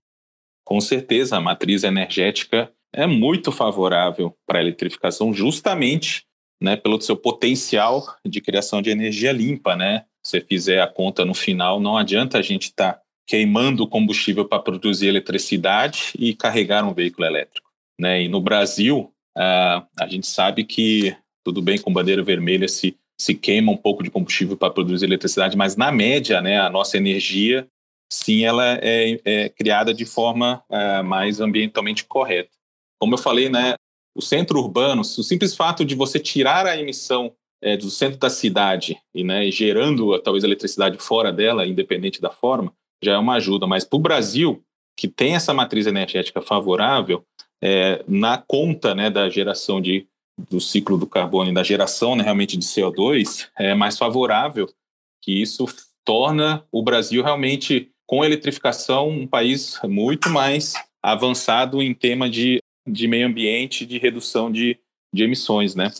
Com 0.65 0.81
certeza, 0.81 1.37
a 1.37 1.41
matriz 1.41 1.83
energética 1.83 2.73
é 2.93 3.07
muito 3.07 3.51
favorável 3.51 4.37
para 4.47 4.59
a 4.59 4.63
eletrificação, 4.63 5.33
justamente 5.33 6.28
né, 6.61 6.77
pelo 6.77 7.01
seu 7.01 7.17
potencial 7.17 8.05
de 8.25 8.41
criação 8.41 8.83
de 8.83 8.91
energia 8.91 9.33
limpa. 9.33 9.77
Né? 9.77 10.05
Se 10.23 10.33
você 10.33 10.41
fizer 10.41 10.81
a 10.81 10.87
conta 10.87 11.25
no 11.25 11.35
final, 11.35 11.81
não 11.81 11.97
adianta 11.97 12.39
a 12.39 12.43
gente 12.43 12.65
estar 12.65 12.95
tá 12.95 13.01
queimando 13.27 13.87
combustível 13.87 14.45
para 14.45 14.63
produzir 14.63 15.07
eletricidade 15.07 16.13
e 16.19 16.35
carregar 16.35 16.85
um 16.85 16.95
veículo 16.95 17.27
elétrico. 17.27 17.69
Né? 18.01 18.23
E 18.23 18.29
no 18.29 18.41
Brasil, 18.41 19.13
uh, 19.37 19.87
a 19.99 20.07
gente 20.09 20.27
sabe 20.27 20.65
que 20.65 21.17
tudo 21.45 21.61
bem 21.63 21.79
com 21.79 21.93
bandeira 21.93 22.23
vermelha 22.23 22.69
se, 22.69 22.97
se 23.21 23.35
queima 23.35 23.73
um 23.73 23.77
pouco 23.77 24.03
de 24.03 24.11
combustível 24.11 24.57
para 24.57 24.73
produzir 24.73 25.07
eletricidade, 25.07 25.57
mas 25.57 25.77
na 25.77 25.91
média, 25.91 26.41
né, 26.41 26.61
a 26.61 26.69
nossa 26.69 26.97
energia, 26.97 27.67
sim, 28.13 28.45
ela 28.45 28.79
é, 28.83 29.19
é 29.25 29.49
criada 29.49 29.93
de 29.93 30.05
forma 30.05 30.63
uh, 30.69 31.03
mais 31.05 31.41
ambientalmente 31.41 32.05
correta. 32.05 32.51
Como 33.01 33.15
eu 33.15 33.19
falei, 33.19 33.49
né, 33.49 33.75
o 34.19 34.23
centro 34.23 34.59
urbano, 34.59 35.03
o 35.03 35.05
simples 35.05 35.55
fato 35.55 35.85
de 35.85 35.95
você 35.95 36.19
tirar 36.19 36.67
a 36.67 36.77
emissão 36.77 37.33
é, 37.63 37.77
do 37.77 37.89
centro 37.89 38.19
da 38.19 38.29
cidade 38.29 38.99
e 39.15 39.23
né, 39.23 39.49
gerando 39.49 40.19
talvez 40.19 40.43
eletricidade 40.43 40.99
fora 40.99 41.33
dela, 41.33 41.65
independente 41.65 42.21
da 42.21 42.29
forma, 42.29 42.73
já 43.01 43.13
é 43.13 43.19
uma 43.19 43.35
ajuda. 43.35 43.65
Mas 43.65 43.85
para 43.85 43.97
o 43.97 44.01
Brasil, 44.01 44.61
que 44.97 45.07
tem 45.07 45.37
essa 45.37 45.55
matriz 45.55 45.87
energética 45.87 46.43
favorável, 46.43 47.25
é, 47.63 48.05
na 48.09 48.39
conta 48.39 48.93
né, 48.93 49.09
da 49.09 49.29
geração 49.29 49.81
de, 49.81 50.05
do 50.51 50.61
ciclo 50.61 50.99
do 50.99 51.07
carbono 51.07 51.51
e 51.51 51.55
da 51.55 51.63
geração 51.63 52.17
né, 52.17 52.25
realmente 52.25 52.57
de 52.57 52.67
CO2 52.67 53.49
é 53.57 53.73
mais 53.73 53.97
favorável, 53.97 54.69
que 55.23 55.31
isso 55.41 55.65
torna 56.05 56.65
o 56.73 56.83
Brasil 56.83 57.23
realmente, 57.23 57.93
com 58.05 58.25
eletrificação, 58.25 59.09
um 59.09 59.29
país 59.29 59.79
muito 59.85 60.29
mais 60.29 60.75
avançado 61.01 61.81
em 61.81 61.95
tema 61.95 62.29
de, 62.29 62.61
de 62.91 63.07
meio 63.07 63.27
ambiente, 63.27 63.87
de 63.87 63.99
redução 63.99 64.51
de, 64.51 64.79
de 65.13 65.23
emissões, 65.23 65.75
né? 65.75 65.91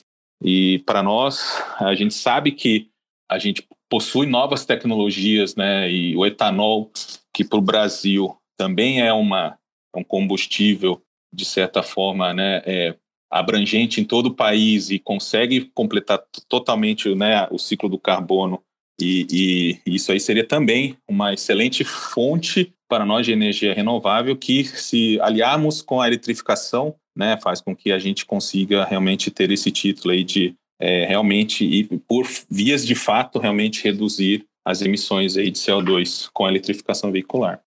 E 0.43 0.81
para 0.87 1.03
nós, 1.03 1.63
a 1.79 1.95
gente 1.95 2.15
sabe 2.15 2.53
que 2.53 2.89
a 3.31 3.39
gente 3.39 3.67
possui 3.91 4.27
novas 4.27 4.65
tecnologias, 4.65 5.57
né? 5.57 5.91
E 5.91 6.17
o 6.17 6.25
etanol, 6.25 6.91
que 7.33 7.45
para 7.45 7.59
o 7.59 7.63
Brasil 7.63 8.37
também 8.57 9.01
é 9.01 9.13
uma, 9.13 9.59
um 9.95 10.05
combustível 10.05 11.01
de 11.33 11.45
certa 11.45 11.83
forma, 11.83 12.33
né, 12.33 12.63
é, 12.65 12.97
abrangente 13.31 14.01
em 14.01 14.05
todo 14.05 14.27
o 14.27 14.35
país 14.35 14.91
e 14.91 14.99
consegue 14.99 15.71
completar 15.75 16.23
totalmente 16.49 17.15
né, 17.15 17.47
o 17.51 17.59
ciclo 17.59 17.89
do 17.89 17.99
carbono, 17.99 18.63
e, 19.01 19.79
e, 19.87 19.95
isso 19.95 20.11
aí 20.11 20.19
seria 20.19 20.45
também 20.45 20.97
uma 21.07 21.33
excelente 21.33 21.85
fonte 21.85 22.75
para 22.89 23.05
nós 23.05 23.27
de 23.27 23.33
energia 23.33 23.75
renovável 23.75 24.37
que, 24.37 24.65
se 24.65 25.21
aliarmos 25.21 25.83
com 25.83 26.01
a 26.01 26.07
eletrificação, 26.07 26.95
né, 27.15 27.39
faz 27.43 27.61
com 27.61 27.77
que 27.77 27.93
a 27.93 27.99
gente 27.99 28.25
consiga 28.25 28.85
realmente 28.85 29.31
ter 29.31 29.51
esse 29.51 29.71
título 29.71 30.15
aí 30.15 30.25
de 30.25 30.55
é, 30.81 31.05
realmente 31.07 31.65
e 31.65 31.85
por 31.99 32.25
vias 32.49 32.87
de 32.87 32.95
fato 32.95 33.41
realmente 33.41 33.83
reduzir 33.83 34.47
as 34.65 34.81
emissões 34.81 35.37
aí 35.37 35.51
de 35.51 35.59
CO2 35.59 36.31
com 36.33 36.45
a 36.45 36.49
eletrificação 36.49 37.11
veicular. 37.11 37.61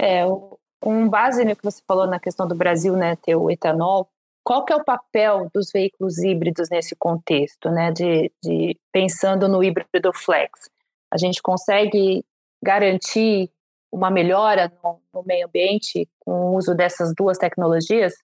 É, 0.00 0.24
com 0.80 1.08
base 1.08 1.44
no 1.44 1.54
que 1.54 1.64
você 1.64 1.82
falou 1.86 2.06
na 2.06 2.18
questão 2.18 2.46
do 2.46 2.54
Brasil, 2.54 2.96
né, 2.96 3.16
ter 3.16 3.36
o 3.36 3.50
etanol, 3.50 4.08
qual 4.44 4.64
que 4.64 4.72
é 4.72 4.76
o 4.76 4.84
papel 4.84 5.50
dos 5.52 5.70
veículos 5.70 6.18
híbridos 6.18 6.70
nesse 6.70 6.96
contexto, 6.96 7.70
né, 7.70 7.92
de, 7.92 8.32
de 8.42 8.78
pensando 8.90 9.48
no 9.48 9.62
híbrido 9.62 10.10
flex? 10.14 10.70
A 11.12 11.18
gente 11.18 11.42
consegue 11.42 12.24
garantir 12.62 13.50
uma 13.92 14.10
melhora 14.10 14.72
no, 14.82 15.22
meio 15.24 15.46
ambiente 15.46 16.08
com 16.20 16.32
o 16.32 16.56
uso 16.56 16.74
dessas 16.74 17.14
duas 17.14 17.38
tecnologias? 17.38 18.14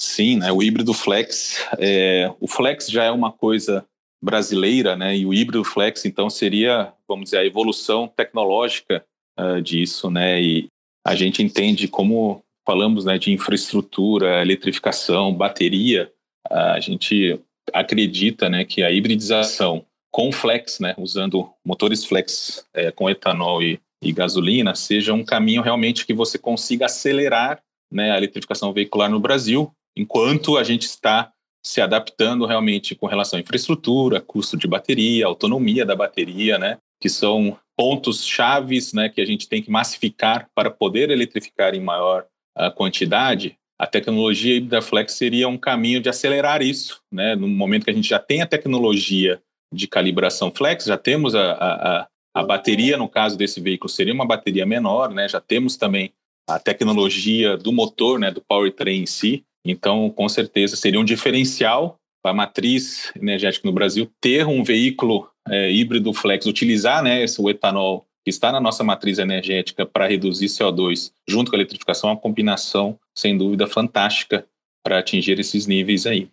Sim, 0.00 0.36
né, 0.36 0.52
o 0.52 0.62
híbrido 0.62 0.94
flex, 0.94 1.66
é, 1.78 2.32
o 2.40 2.46
flex 2.46 2.88
já 2.88 3.04
é 3.04 3.10
uma 3.10 3.32
coisa 3.32 3.84
brasileira, 4.22 4.96
né, 4.96 5.16
e 5.16 5.26
o 5.26 5.34
híbrido 5.34 5.64
flex 5.64 6.04
então 6.04 6.30
seria, 6.30 6.92
vamos 7.06 7.24
dizer, 7.24 7.38
a 7.38 7.44
evolução 7.44 8.06
tecnológica 8.06 9.04
uh, 9.38 9.60
disso, 9.60 10.10
né, 10.10 10.40
e, 10.40 10.68
a 11.04 11.14
gente 11.14 11.42
entende 11.42 11.88
como 11.88 12.42
falamos 12.66 13.06
né, 13.06 13.16
de 13.16 13.32
infraestrutura, 13.32 14.42
eletrificação, 14.42 15.32
bateria, 15.32 16.12
a 16.50 16.78
gente 16.80 17.40
acredita 17.72 18.48
né, 18.50 18.64
que 18.64 18.82
a 18.82 18.90
hibridização 18.90 19.84
com 20.10 20.30
flex, 20.32 20.80
né, 20.80 20.94
usando 20.98 21.50
motores 21.64 22.04
flex 22.04 22.66
é, 22.74 22.90
com 22.90 23.08
etanol 23.08 23.62
e, 23.62 23.80
e, 24.02 24.12
gasolina, 24.12 24.74
seja 24.74 25.12
um 25.12 25.24
caminho 25.24 25.62
realmente 25.62 26.06
que 26.06 26.14
você 26.14 26.38
consiga 26.38 26.86
acelerar 26.86 27.60
né, 27.90 28.12
a 28.12 28.16
eletrificação 28.16 28.72
veicular 28.72 29.10
no 29.10 29.20
Brasil, 29.20 29.72
enquanto 29.96 30.56
a 30.56 30.62
gente 30.62 30.82
está 30.82 31.32
se 31.64 31.80
adaptando 31.80 32.46
realmente 32.46 32.94
com 32.94 33.06
relação 33.06 33.36
à 33.36 33.40
infraestrutura, 33.40 34.20
custo 34.20 34.56
de 34.56 34.68
bateria, 34.68 35.26
autonomia 35.26 35.84
da 35.84 35.96
bateria, 35.96 36.58
né, 36.58 36.78
que 37.00 37.08
são 37.08 37.58
pontos 37.76 38.24
chaves, 38.24 38.92
né, 38.92 39.08
que 39.08 39.20
a 39.20 39.24
gente 39.24 39.48
tem 39.48 39.62
que 39.62 39.70
massificar 39.70 40.48
para 40.54 40.70
poder 40.70 41.10
eletrificar 41.10 41.74
em 41.74 41.80
maior 41.80 42.26
uh, 42.56 42.70
quantidade. 42.72 43.56
A 43.78 43.86
tecnologia 43.86 44.56
híbrida 44.56 44.82
flex 44.82 45.12
seria 45.14 45.48
um 45.48 45.58
caminho 45.58 46.00
de 46.00 46.08
acelerar 46.08 46.62
isso, 46.62 47.00
né, 47.12 47.34
no 47.34 47.48
momento 47.48 47.84
que 47.84 47.90
a 47.90 47.94
gente 47.94 48.08
já 48.08 48.18
tem 48.18 48.40
a 48.40 48.46
tecnologia 48.46 49.40
de 49.72 49.86
calibração 49.86 50.50
flex, 50.50 50.84
já 50.84 50.96
temos 50.96 51.34
a, 51.34 51.52
a, 51.52 51.98
a 52.00 52.08
bateria, 52.42 52.96
no 52.96 53.08
caso 53.08 53.36
desse 53.36 53.60
veículo, 53.60 53.88
seria 53.88 54.14
uma 54.14 54.26
bateria 54.26 54.66
menor, 54.66 55.10
né? 55.10 55.28
Já 55.28 55.40
temos 55.40 55.76
também 55.76 56.12
a 56.48 56.58
tecnologia 56.58 57.56
do 57.56 57.70
motor, 57.70 58.18
né, 58.18 58.30
do 58.30 58.40
powertrain 58.40 59.02
em 59.02 59.06
si. 59.06 59.44
Então, 59.64 60.08
com 60.08 60.28
certeza, 60.28 60.76
seria 60.76 60.98
um 60.98 61.04
diferencial 61.04 61.98
para 62.22 62.30
a 62.30 62.34
matriz 62.34 63.12
energética 63.14 63.68
no 63.68 63.74
Brasil 63.74 64.10
ter 64.20 64.46
um 64.46 64.64
veículo 64.64 65.28
é, 65.46 65.70
híbrido 65.70 66.12
flex, 66.14 66.46
utilizar 66.46 67.02
né, 67.02 67.22
esse, 67.22 67.40
o 67.40 67.50
etanol 67.50 68.06
que 68.24 68.30
está 68.30 68.50
na 68.50 68.60
nossa 68.60 68.82
matriz 68.82 69.18
energética 69.18 69.86
para 69.86 70.06
reduzir 70.06 70.46
CO2 70.46 71.12
junto 71.26 71.50
com 71.50 71.56
a 71.56 71.58
eletrificação, 71.58 72.10
uma 72.10 72.16
combinação, 72.16 72.98
sem 73.14 73.36
dúvida, 73.36 73.66
fantástica 73.66 74.46
para 74.82 74.98
atingir 74.98 75.38
esses 75.38 75.66
níveis 75.66 76.06
aí. 76.06 76.30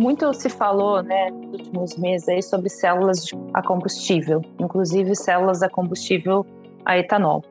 Muito 0.00 0.32
se 0.32 0.48
falou, 0.48 1.02
né, 1.02 1.30
nos 1.30 1.52
últimos 1.52 1.96
meses 1.98 2.26
aí 2.26 2.42
sobre 2.42 2.70
células 2.70 3.26
a 3.52 3.62
combustível, 3.62 4.42
inclusive 4.58 5.14
células 5.14 5.62
a 5.62 5.68
combustível 5.68 6.46
a 6.86 6.96
etanol. 6.96 7.44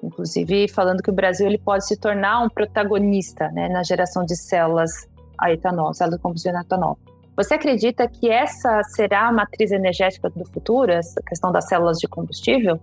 Inclusive 0.00 0.68
falando 0.68 1.02
que 1.02 1.10
o 1.10 1.12
Brasil 1.12 1.48
ele 1.48 1.58
pode 1.58 1.84
se 1.84 1.96
tornar 1.96 2.44
um 2.44 2.48
protagonista, 2.48 3.48
né, 3.48 3.68
na 3.68 3.82
geração 3.82 4.24
de 4.24 4.36
células 4.36 4.92
a 5.36 5.52
etanol, 5.52 5.92
células 5.94 6.18
de 6.18 6.22
combustível 6.22 6.58
a 6.58 6.62
etanol. 6.62 6.96
Você 7.36 7.54
acredita 7.54 8.06
que 8.06 8.30
essa 8.30 8.84
será 8.84 9.26
a 9.26 9.32
matriz 9.32 9.72
energética 9.72 10.30
do 10.30 10.44
futuro, 10.44 10.92
essa 10.92 11.20
questão 11.22 11.50
das 11.50 11.66
células 11.68 11.98
de 11.98 12.06
combustível? 12.06 12.78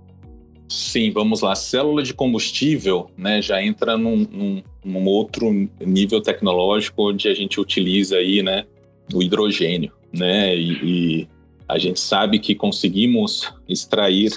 Sim, 0.68 1.12
vamos 1.12 1.42
lá. 1.42 1.56
Célula 1.56 2.04
de 2.04 2.14
combustível 2.14 3.10
né, 3.18 3.42
já 3.42 3.64
entra 3.64 3.96
num, 3.96 4.18
num, 4.30 4.64
num, 4.84 5.06
outro 5.06 5.50
nível 5.80 6.22
tecnológico 6.22 7.10
onde 7.10 7.30
a 7.30 7.34
gente 7.34 7.60
utiliza 7.62 8.18
aí, 8.18 8.44
né, 8.44 8.66
do 9.10 9.22
hidrogênio, 9.22 9.92
né? 10.12 10.56
E, 10.56 10.72
e, 10.84 11.28
a 11.68 11.78
gente 11.78 12.00
sabe 12.00 12.40
que 12.40 12.54
conseguimos 12.54 13.52
extrair 13.68 14.32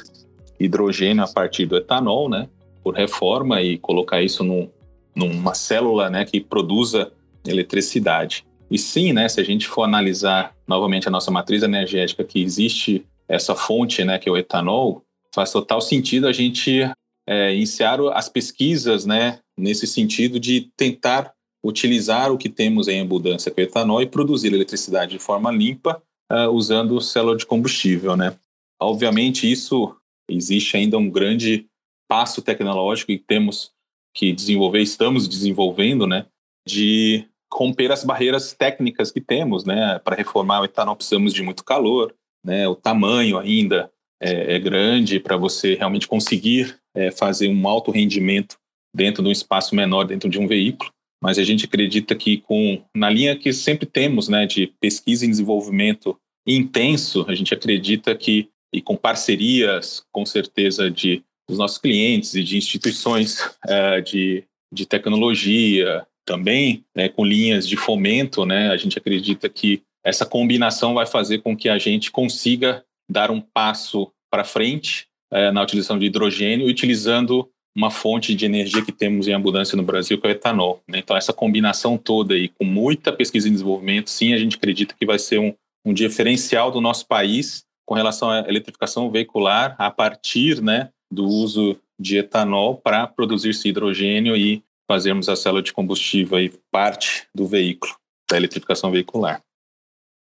hidrogênio 0.58 1.24
a 1.24 1.28
partir 1.28 1.66
do 1.66 1.76
etanol, 1.76 2.28
né? 2.28 2.48
Por 2.82 2.94
reforma 2.94 3.60
e 3.60 3.76
colocar 3.78 4.22
isso 4.22 4.44
num, 4.44 4.70
numa 5.14 5.52
célula, 5.52 6.08
né? 6.08 6.24
Que 6.24 6.40
produza 6.40 7.12
eletricidade. 7.46 8.44
E 8.70 8.78
sim, 8.78 9.12
né? 9.12 9.28
Se 9.28 9.40
a 9.40 9.44
gente 9.44 9.66
for 9.66 9.82
analisar 9.82 10.54
novamente 10.66 11.08
a 11.08 11.10
nossa 11.10 11.30
matriz 11.30 11.62
energética, 11.62 12.24
que 12.24 12.42
existe 12.42 13.04
essa 13.28 13.54
fonte, 13.54 14.04
né? 14.04 14.18
Que 14.18 14.28
é 14.28 14.32
o 14.32 14.36
etanol, 14.36 15.02
faz 15.34 15.50
total 15.52 15.80
sentido 15.80 16.26
a 16.26 16.32
gente 16.32 16.90
é, 17.26 17.54
iniciar 17.54 17.98
as 18.14 18.28
pesquisas, 18.28 19.04
né? 19.04 19.40
Nesse 19.58 19.86
sentido 19.86 20.38
de 20.38 20.70
tentar 20.76 21.32
utilizar 21.66 22.30
o 22.30 22.38
que 22.38 22.48
temos 22.48 22.86
em 22.86 23.00
abundância 23.00 23.50
com 23.50 23.60
etanol 23.60 24.00
e 24.00 24.06
produzir 24.06 24.52
eletricidade 24.52 25.12
de 25.12 25.18
forma 25.18 25.50
limpa 25.50 26.00
uh, 26.30 26.48
usando 26.50 27.00
célula 27.00 27.36
de 27.36 27.44
combustível, 27.44 28.16
né? 28.16 28.36
Obviamente 28.80 29.50
isso 29.50 29.96
existe 30.28 30.76
ainda 30.76 30.96
um 30.96 31.10
grande 31.10 31.66
passo 32.08 32.40
tecnológico 32.40 33.10
e 33.10 33.18
temos 33.18 33.72
que 34.14 34.32
desenvolver, 34.32 34.80
estamos 34.80 35.28
desenvolvendo, 35.28 36.06
né, 36.06 36.26
de 36.66 37.26
romper 37.52 37.92
as 37.92 38.02
barreiras 38.02 38.52
técnicas 38.52 39.10
que 39.10 39.20
temos, 39.20 39.64
né? 39.64 39.98
Para 39.98 40.16
reformar 40.16 40.60
o 40.60 40.64
etanol 40.64 40.96
precisamos 40.96 41.32
de 41.34 41.42
muito 41.42 41.64
calor, 41.64 42.14
né? 42.44 42.68
O 42.68 42.76
tamanho 42.76 43.38
ainda 43.38 43.90
é, 44.20 44.54
é 44.54 44.58
grande 44.58 45.18
para 45.18 45.36
você 45.36 45.74
realmente 45.74 46.06
conseguir 46.06 46.78
é, 46.94 47.10
fazer 47.10 47.48
um 47.48 47.68
alto 47.68 47.90
rendimento 47.90 48.56
dentro 48.94 49.22
de 49.22 49.28
um 49.28 49.32
espaço 49.32 49.74
menor 49.74 50.04
dentro 50.04 50.28
de 50.28 50.38
um 50.38 50.46
veículo 50.46 50.90
mas 51.22 51.38
a 51.38 51.44
gente 51.44 51.64
acredita 51.64 52.14
que 52.14 52.38
com 52.38 52.82
na 52.94 53.10
linha 53.10 53.36
que 53.36 53.52
sempre 53.52 53.86
temos, 53.86 54.28
né, 54.28 54.46
de 54.46 54.72
pesquisa 54.80 55.24
e 55.24 55.28
desenvolvimento 55.28 56.18
intenso, 56.46 57.24
a 57.28 57.34
gente 57.34 57.52
acredita 57.52 58.14
que 58.14 58.48
e 58.72 58.80
com 58.80 58.96
parcerias, 58.96 60.04
com 60.12 60.26
certeza 60.26 60.90
de 60.90 61.22
dos 61.48 61.58
nossos 61.58 61.78
clientes 61.78 62.34
e 62.34 62.42
de 62.42 62.56
instituições 62.56 63.38
é, 63.66 64.00
de, 64.02 64.44
de 64.72 64.84
tecnologia, 64.84 66.04
também 66.26 66.84
né, 66.94 67.08
com 67.08 67.24
linhas 67.24 67.68
de 67.68 67.76
fomento, 67.76 68.44
né, 68.44 68.68
a 68.70 68.76
gente 68.76 68.98
acredita 68.98 69.48
que 69.48 69.82
essa 70.04 70.26
combinação 70.26 70.94
vai 70.94 71.06
fazer 71.06 71.38
com 71.38 71.56
que 71.56 71.68
a 71.68 71.78
gente 71.78 72.10
consiga 72.10 72.84
dar 73.10 73.30
um 73.30 73.40
passo 73.40 74.12
para 74.30 74.44
frente 74.44 75.06
é, 75.32 75.50
na 75.50 75.62
utilização 75.62 75.98
de 75.98 76.06
hidrogênio, 76.06 76.66
utilizando 76.66 77.48
uma 77.76 77.90
fonte 77.90 78.34
de 78.34 78.46
energia 78.46 78.82
que 78.82 78.90
temos 78.90 79.28
em 79.28 79.34
abundância 79.34 79.76
no 79.76 79.82
Brasil, 79.82 80.18
que 80.18 80.26
é 80.26 80.30
o 80.30 80.32
etanol. 80.32 80.82
Né? 80.88 81.00
Então, 81.00 81.14
essa 81.14 81.32
combinação 81.32 81.98
toda 81.98 82.32
aí, 82.32 82.48
com 82.48 82.64
muita 82.64 83.12
pesquisa 83.12 83.46
e 83.46 83.50
desenvolvimento, 83.50 84.08
sim, 84.08 84.32
a 84.32 84.38
gente 84.38 84.56
acredita 84.56 84.94
que 84.98 85.04
vai 85.04 85.18
ser 85.18 85.38
um, 85.38 85.54
um 85.84 85.92
diferencial 85.92 86.70
do 86.70 86.80
nosso 86.80 87.06
país 87.06 87.66
com 87.84 87.94
relação 87.94 88.30
à 88.30 88.40
eletrificação 88.48 89.10
veicular 89.10 89.76
a 89.78 89.90
partir 89.90 90.62
né, 90.62 90.88
do 91.12 91.26
uso 91.26 91.78
de 92.00 92.16
etanol 92.16 92.76
para 92.76 93.06
produzir 93.06 93.50
esse 93.50 93.68
hidrogênio 93.68 94.34
e 94.34 94.64
fazermos 94.90 95.28
a 95.28 95.36
célula 95.36 95.62
de 95.62 95.72
combustível 95.72 96.38
aí 96.38 96.50
parte 96.72 97.28
do 97.34 97.46
veículo, 97.46 97.94
da 98.30 98.38
eletrificação 98.38 98.90
veicular. 98.90 99.42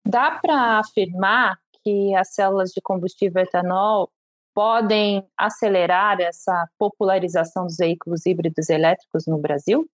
Dá 0.07 0.31
para 0.31 0.79
afirmar 0.79 1.57
que 1.83 2.15
as 2.15 2.33
células 2.33 2.71
de 2.71 2.81
combustível 2.81 3.41
etanol 3.41 4.09
podem 4.53 5.23
acelerar 5.37 6.19
essa 6.21 6.67
popularização 6.77 7.65
dos 7.65 7.77
veículos 7.77 8.25
híbridos 8.25 8.69
elétricos 8.69 9.25
no 9.27 9.37
Brasil? 9.37 9.87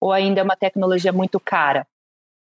Ou 0.00 0.12
ainda 0.12 0.40
é 0.40 0.42
uma 0.42 0.56
tecnologia 0.56 1.12
muito 1.12 1.38
cara? 1.38 1.86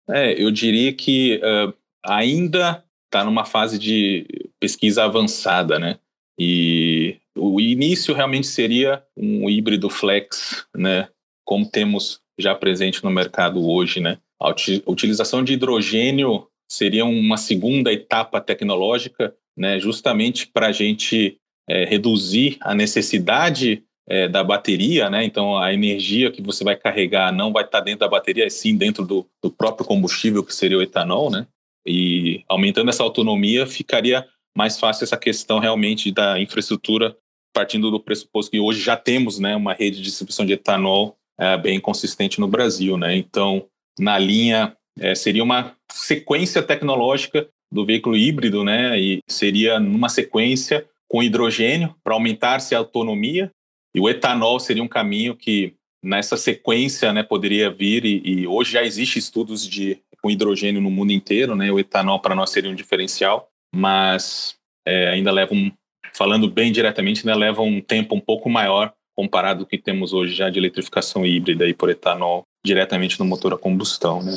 É, 0.09 0.41
eu 0.41 0.51
diria 0.51 0.93
que 0.93 1.39
uh, 1.39 1.73
ainda 2.05 2.83
está 3.05 3.23
numa 3.23 3.45
fase 3.45 3.77
de 3.77 4.25
pesquisa 4.59 5.03
avançada, 5.03 5.77
né? 5.77 5.99
E 6.37 7.17
o 7.37 7.61
início 7.61 8.13
realmente 8.13 8.47
seria 8.47 9.03
um 9.15 9.49
híbrido 9.49 9.89
flex, 9.89 10.65
né? 10.75 11.07
Como 11.45 11.69
temos 11.69 12.19
já 12.37 12.55
presente 12.55 13.03
no 13.03 13.11
mercado 13.11 13.63
hoje, 13.67 13.99
né? 13.99 14.17
A 14.41 14.49
utilização 14.87 15.43
de 15.43 15.53
hidrogênio 15.53 16.47
seria 16.69 17.05
uma 17.05 17.37
segunda 17.37 17.93
etapa 17.93 18.41
tecnológica, 18.41 19.33
né? 19.55 19.79
Justamente 19.79 20.47
para 20.47 20.67
a 20.67 20.71
gente 20.71 21.39
é, 21.67 21.85
reduzir 21.85 22.57
a 22.61 22.73
necessidade 22.73 23.83
é, 24.07 24.27
da 24.27 24.43
bateria, 24.43 25.09
né? 25.09 25.23
Então 25.23 25.57
a 25.57 25.73
energia 25.73 26.31
que 26.31 26.41
você 26.41 26.63
vai 26.63 26.75
carregar 26.75 27.31
não 27.31 27.53
vai 27.53 27.63
estar 27.63 27.79
dentro 27.79 28.01
da 28.01 28.07
bateria, 28.07 28.49
sim 28.49 28.75
dentro 28.75 29.05
do, 29.05 29.25
do 29.41 29.49
próprio 29.49 29.85
combustível 29.85 30.43
que 30.43 30.53
seria 30.53 30.77
o 30.77 30.81
etanol, 30.81 31.29
né? 31.29 31.47
E 31.85 32.43
aumentando 32.47 32.89
essa 32.89 33.03
autonomia 33.03 33.65
ficaria 33.65 34.25
mais 34.55 34.79
fácil 34.79 35.03
essa 35.03 35.17
questão 35.17 35.59
realmente 35.59 36.11
da 36.11 36.39
infraestrutura, 36.39 37.15
partindo 37.53 37.89
do 37.89 37.99
pressuposto 37.99 38.51
que 38.51 38.59
hoje 38.59 38.81
já 38.81 38.95
temos, 38.95 39.39
né, 39.39 39.55
uma 39.55 39.73
rede 39.73 39.97
de 39.97 40.03
distribuição 40.03 40.45
de 40.45 40.53
etanol 40.53 41.17
é, 41.39 41.57
bem 41.57 41.79
consistente 41.79 42.39
no 42.39 42.47
Brasil, 42.47 42.97
né? 42.97 43.15
Então 43.15 43.65
na 43.99 44.17
linha 44.17 44.75
é, 44.99 45.15
seria 45.15 45.43
uma 45.43 45.75
sequência 45.91 46.61
tecnológica 46.61 47.47
do 47.71 47.85
veículo 47.85 48.15
híbrido, 48.15 48.63
né? 48.63 48.99
E 48.99 49.19
seria 49.27 49.79
numa 49.79 50.09
sequência 50.09 50.85
com 51.13 51.21
hidrogênio 51.21 51.95
para 52.03 52.15
aumentar-se 52.15 52.73
a 52.73 52.79
autonomia, 52.79 53.51
e 53.93 53.99
o 53.99 54.09
etanol 54.09 54.59
seria 54.59 54.81
um 54.81 54.87
caminho 54.87 55.37
que 55.37 55.75
nessa 56.03 56.35
sequência 56.35 57.13
né, 57.13 57.21
poderia 57.21 57.69
vir, 57.69 58.03
e, 58.03 58.21
e 58.25 58.47
hoje 58.47 58.71
já 58.71 58.83
existe 58.83 59.19
estudos 59.19 59.69
de 59.69 60.01
com 60.19 60.31
hidrogênio 60.31 60.81
no 60.81 60.89
mundo 60.89 61.11
inteiro, 61.11 61.55
né, 61.55 61.71
o 61.71 61.77
etanol 61.77 62.19
para 62.19 62.33
nós 62.33 62.49
seria 62.49 62.71
um 62.71 62.73
diferencial, 62.73 63.47
mas 63.75 64.55
é, 64.87 65.09
ainda 65.09 65.31
leva 65.31 65.53
um, 65.53 65.71
falando 66.15 66.49
bem 66.49 66.71
diretamente, 66.71 67.27
né, 67.27 67.35
leva 67.35 67.61
um 67.61 67.79
tempo 67.79 68.15
um 68.15 68.19
pouco 68.19 68.49
maior 68.49 68.91
comparado 69.15 69.61
ao 69.61 69.67
que 69.67 69.77
temos 69.77 70.13
hoje 70.13 70.33
já 70.33 70.49
de 70.49 70.57
eletrificação 70.57 71.23
híbrida 71.23 71.67
e 71.67 71.75
por 71.75 71.91
etanol 71.91 72.41
diretamente 72.65 73.19
no 73.19 73.25
motor 73.25 73.53
a 73.53 73.57
combustão, 73.57 74.23
né. 74.23 74.33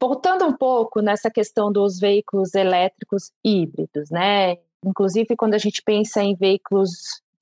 Voltando 0.00 0.46
um 0.46 0.56
pouco 0.56 1.00
nessa 1.00 1.28
questão 1.28 1.72
dos 1.72 1.98
veículos 1.98 2.54
elétricos 2.54 3.32
híbridos, 3.44 4.08
né? 4.08 4.56
Inclusive 4.84 5.36
quando 5.36 5.54
a 5.54 5.58
gente 5.58 5.82
pensa 5.84 6.22
em 6.22 6.34
veículos 6.34 6.90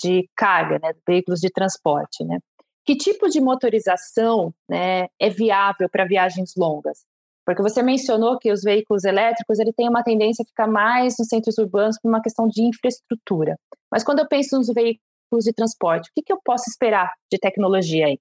de 0.01 0.29
carga, 0.37 0.79
né, 0.79 0.93
veículos 1.07 1.41
de 1.41 1.51
transporte, 1.51 2.25
né? 2.25 2.39
Que 2.85 2.97
tipo 2.97 3.29
de 3.29 3.41
motorização, 3.41 4.55
né, 4.69 5.09
é 5.21 5.29
viável 5.29 5.89
para 5.91 6.07
viagens 6.07 6.55
longas? 6.57 7.05
Porque 7.45 7.63
você 7.63 7.83
mencionou 7.83 8.39
que 8.39 8.53
os 8.53 8.63
veículos 8.63 9.05
elétricos 9.05 9.59
ele 9.59 9.73
tem 9.73 9.89
uma 9.89 10.03
tendência 10.03 10.43
a 10.43 10.47
ficar 10.47 10.67
mais 10.67 11.17
nos 11.19 11.29
centros 11.29 11.59
urbanos 11.59 11.99
por 12.01 12.09
uma 12.09 12.23
questão 12.23 12.47
de 12.47 12.63
infraestrutura. 12.63 13.59
Mas 13.91 14.05
quando 14.05 14.19
eu 14.19 14.29
penso 14.29 14.57
nos 14.57 14.69
veículos 14.69 15.45
de 15.45 15.53
transporte, 15.53 16.11
o 16.11 16.13
que, 16.15 16.23
que 16.23 16.33
eu 16.33 16.39
posso 16.45 16.69
esperar 16.69 17.11
de 17.33 17.39
tecnologia 17.39 18.07
aí? 18.07 18.19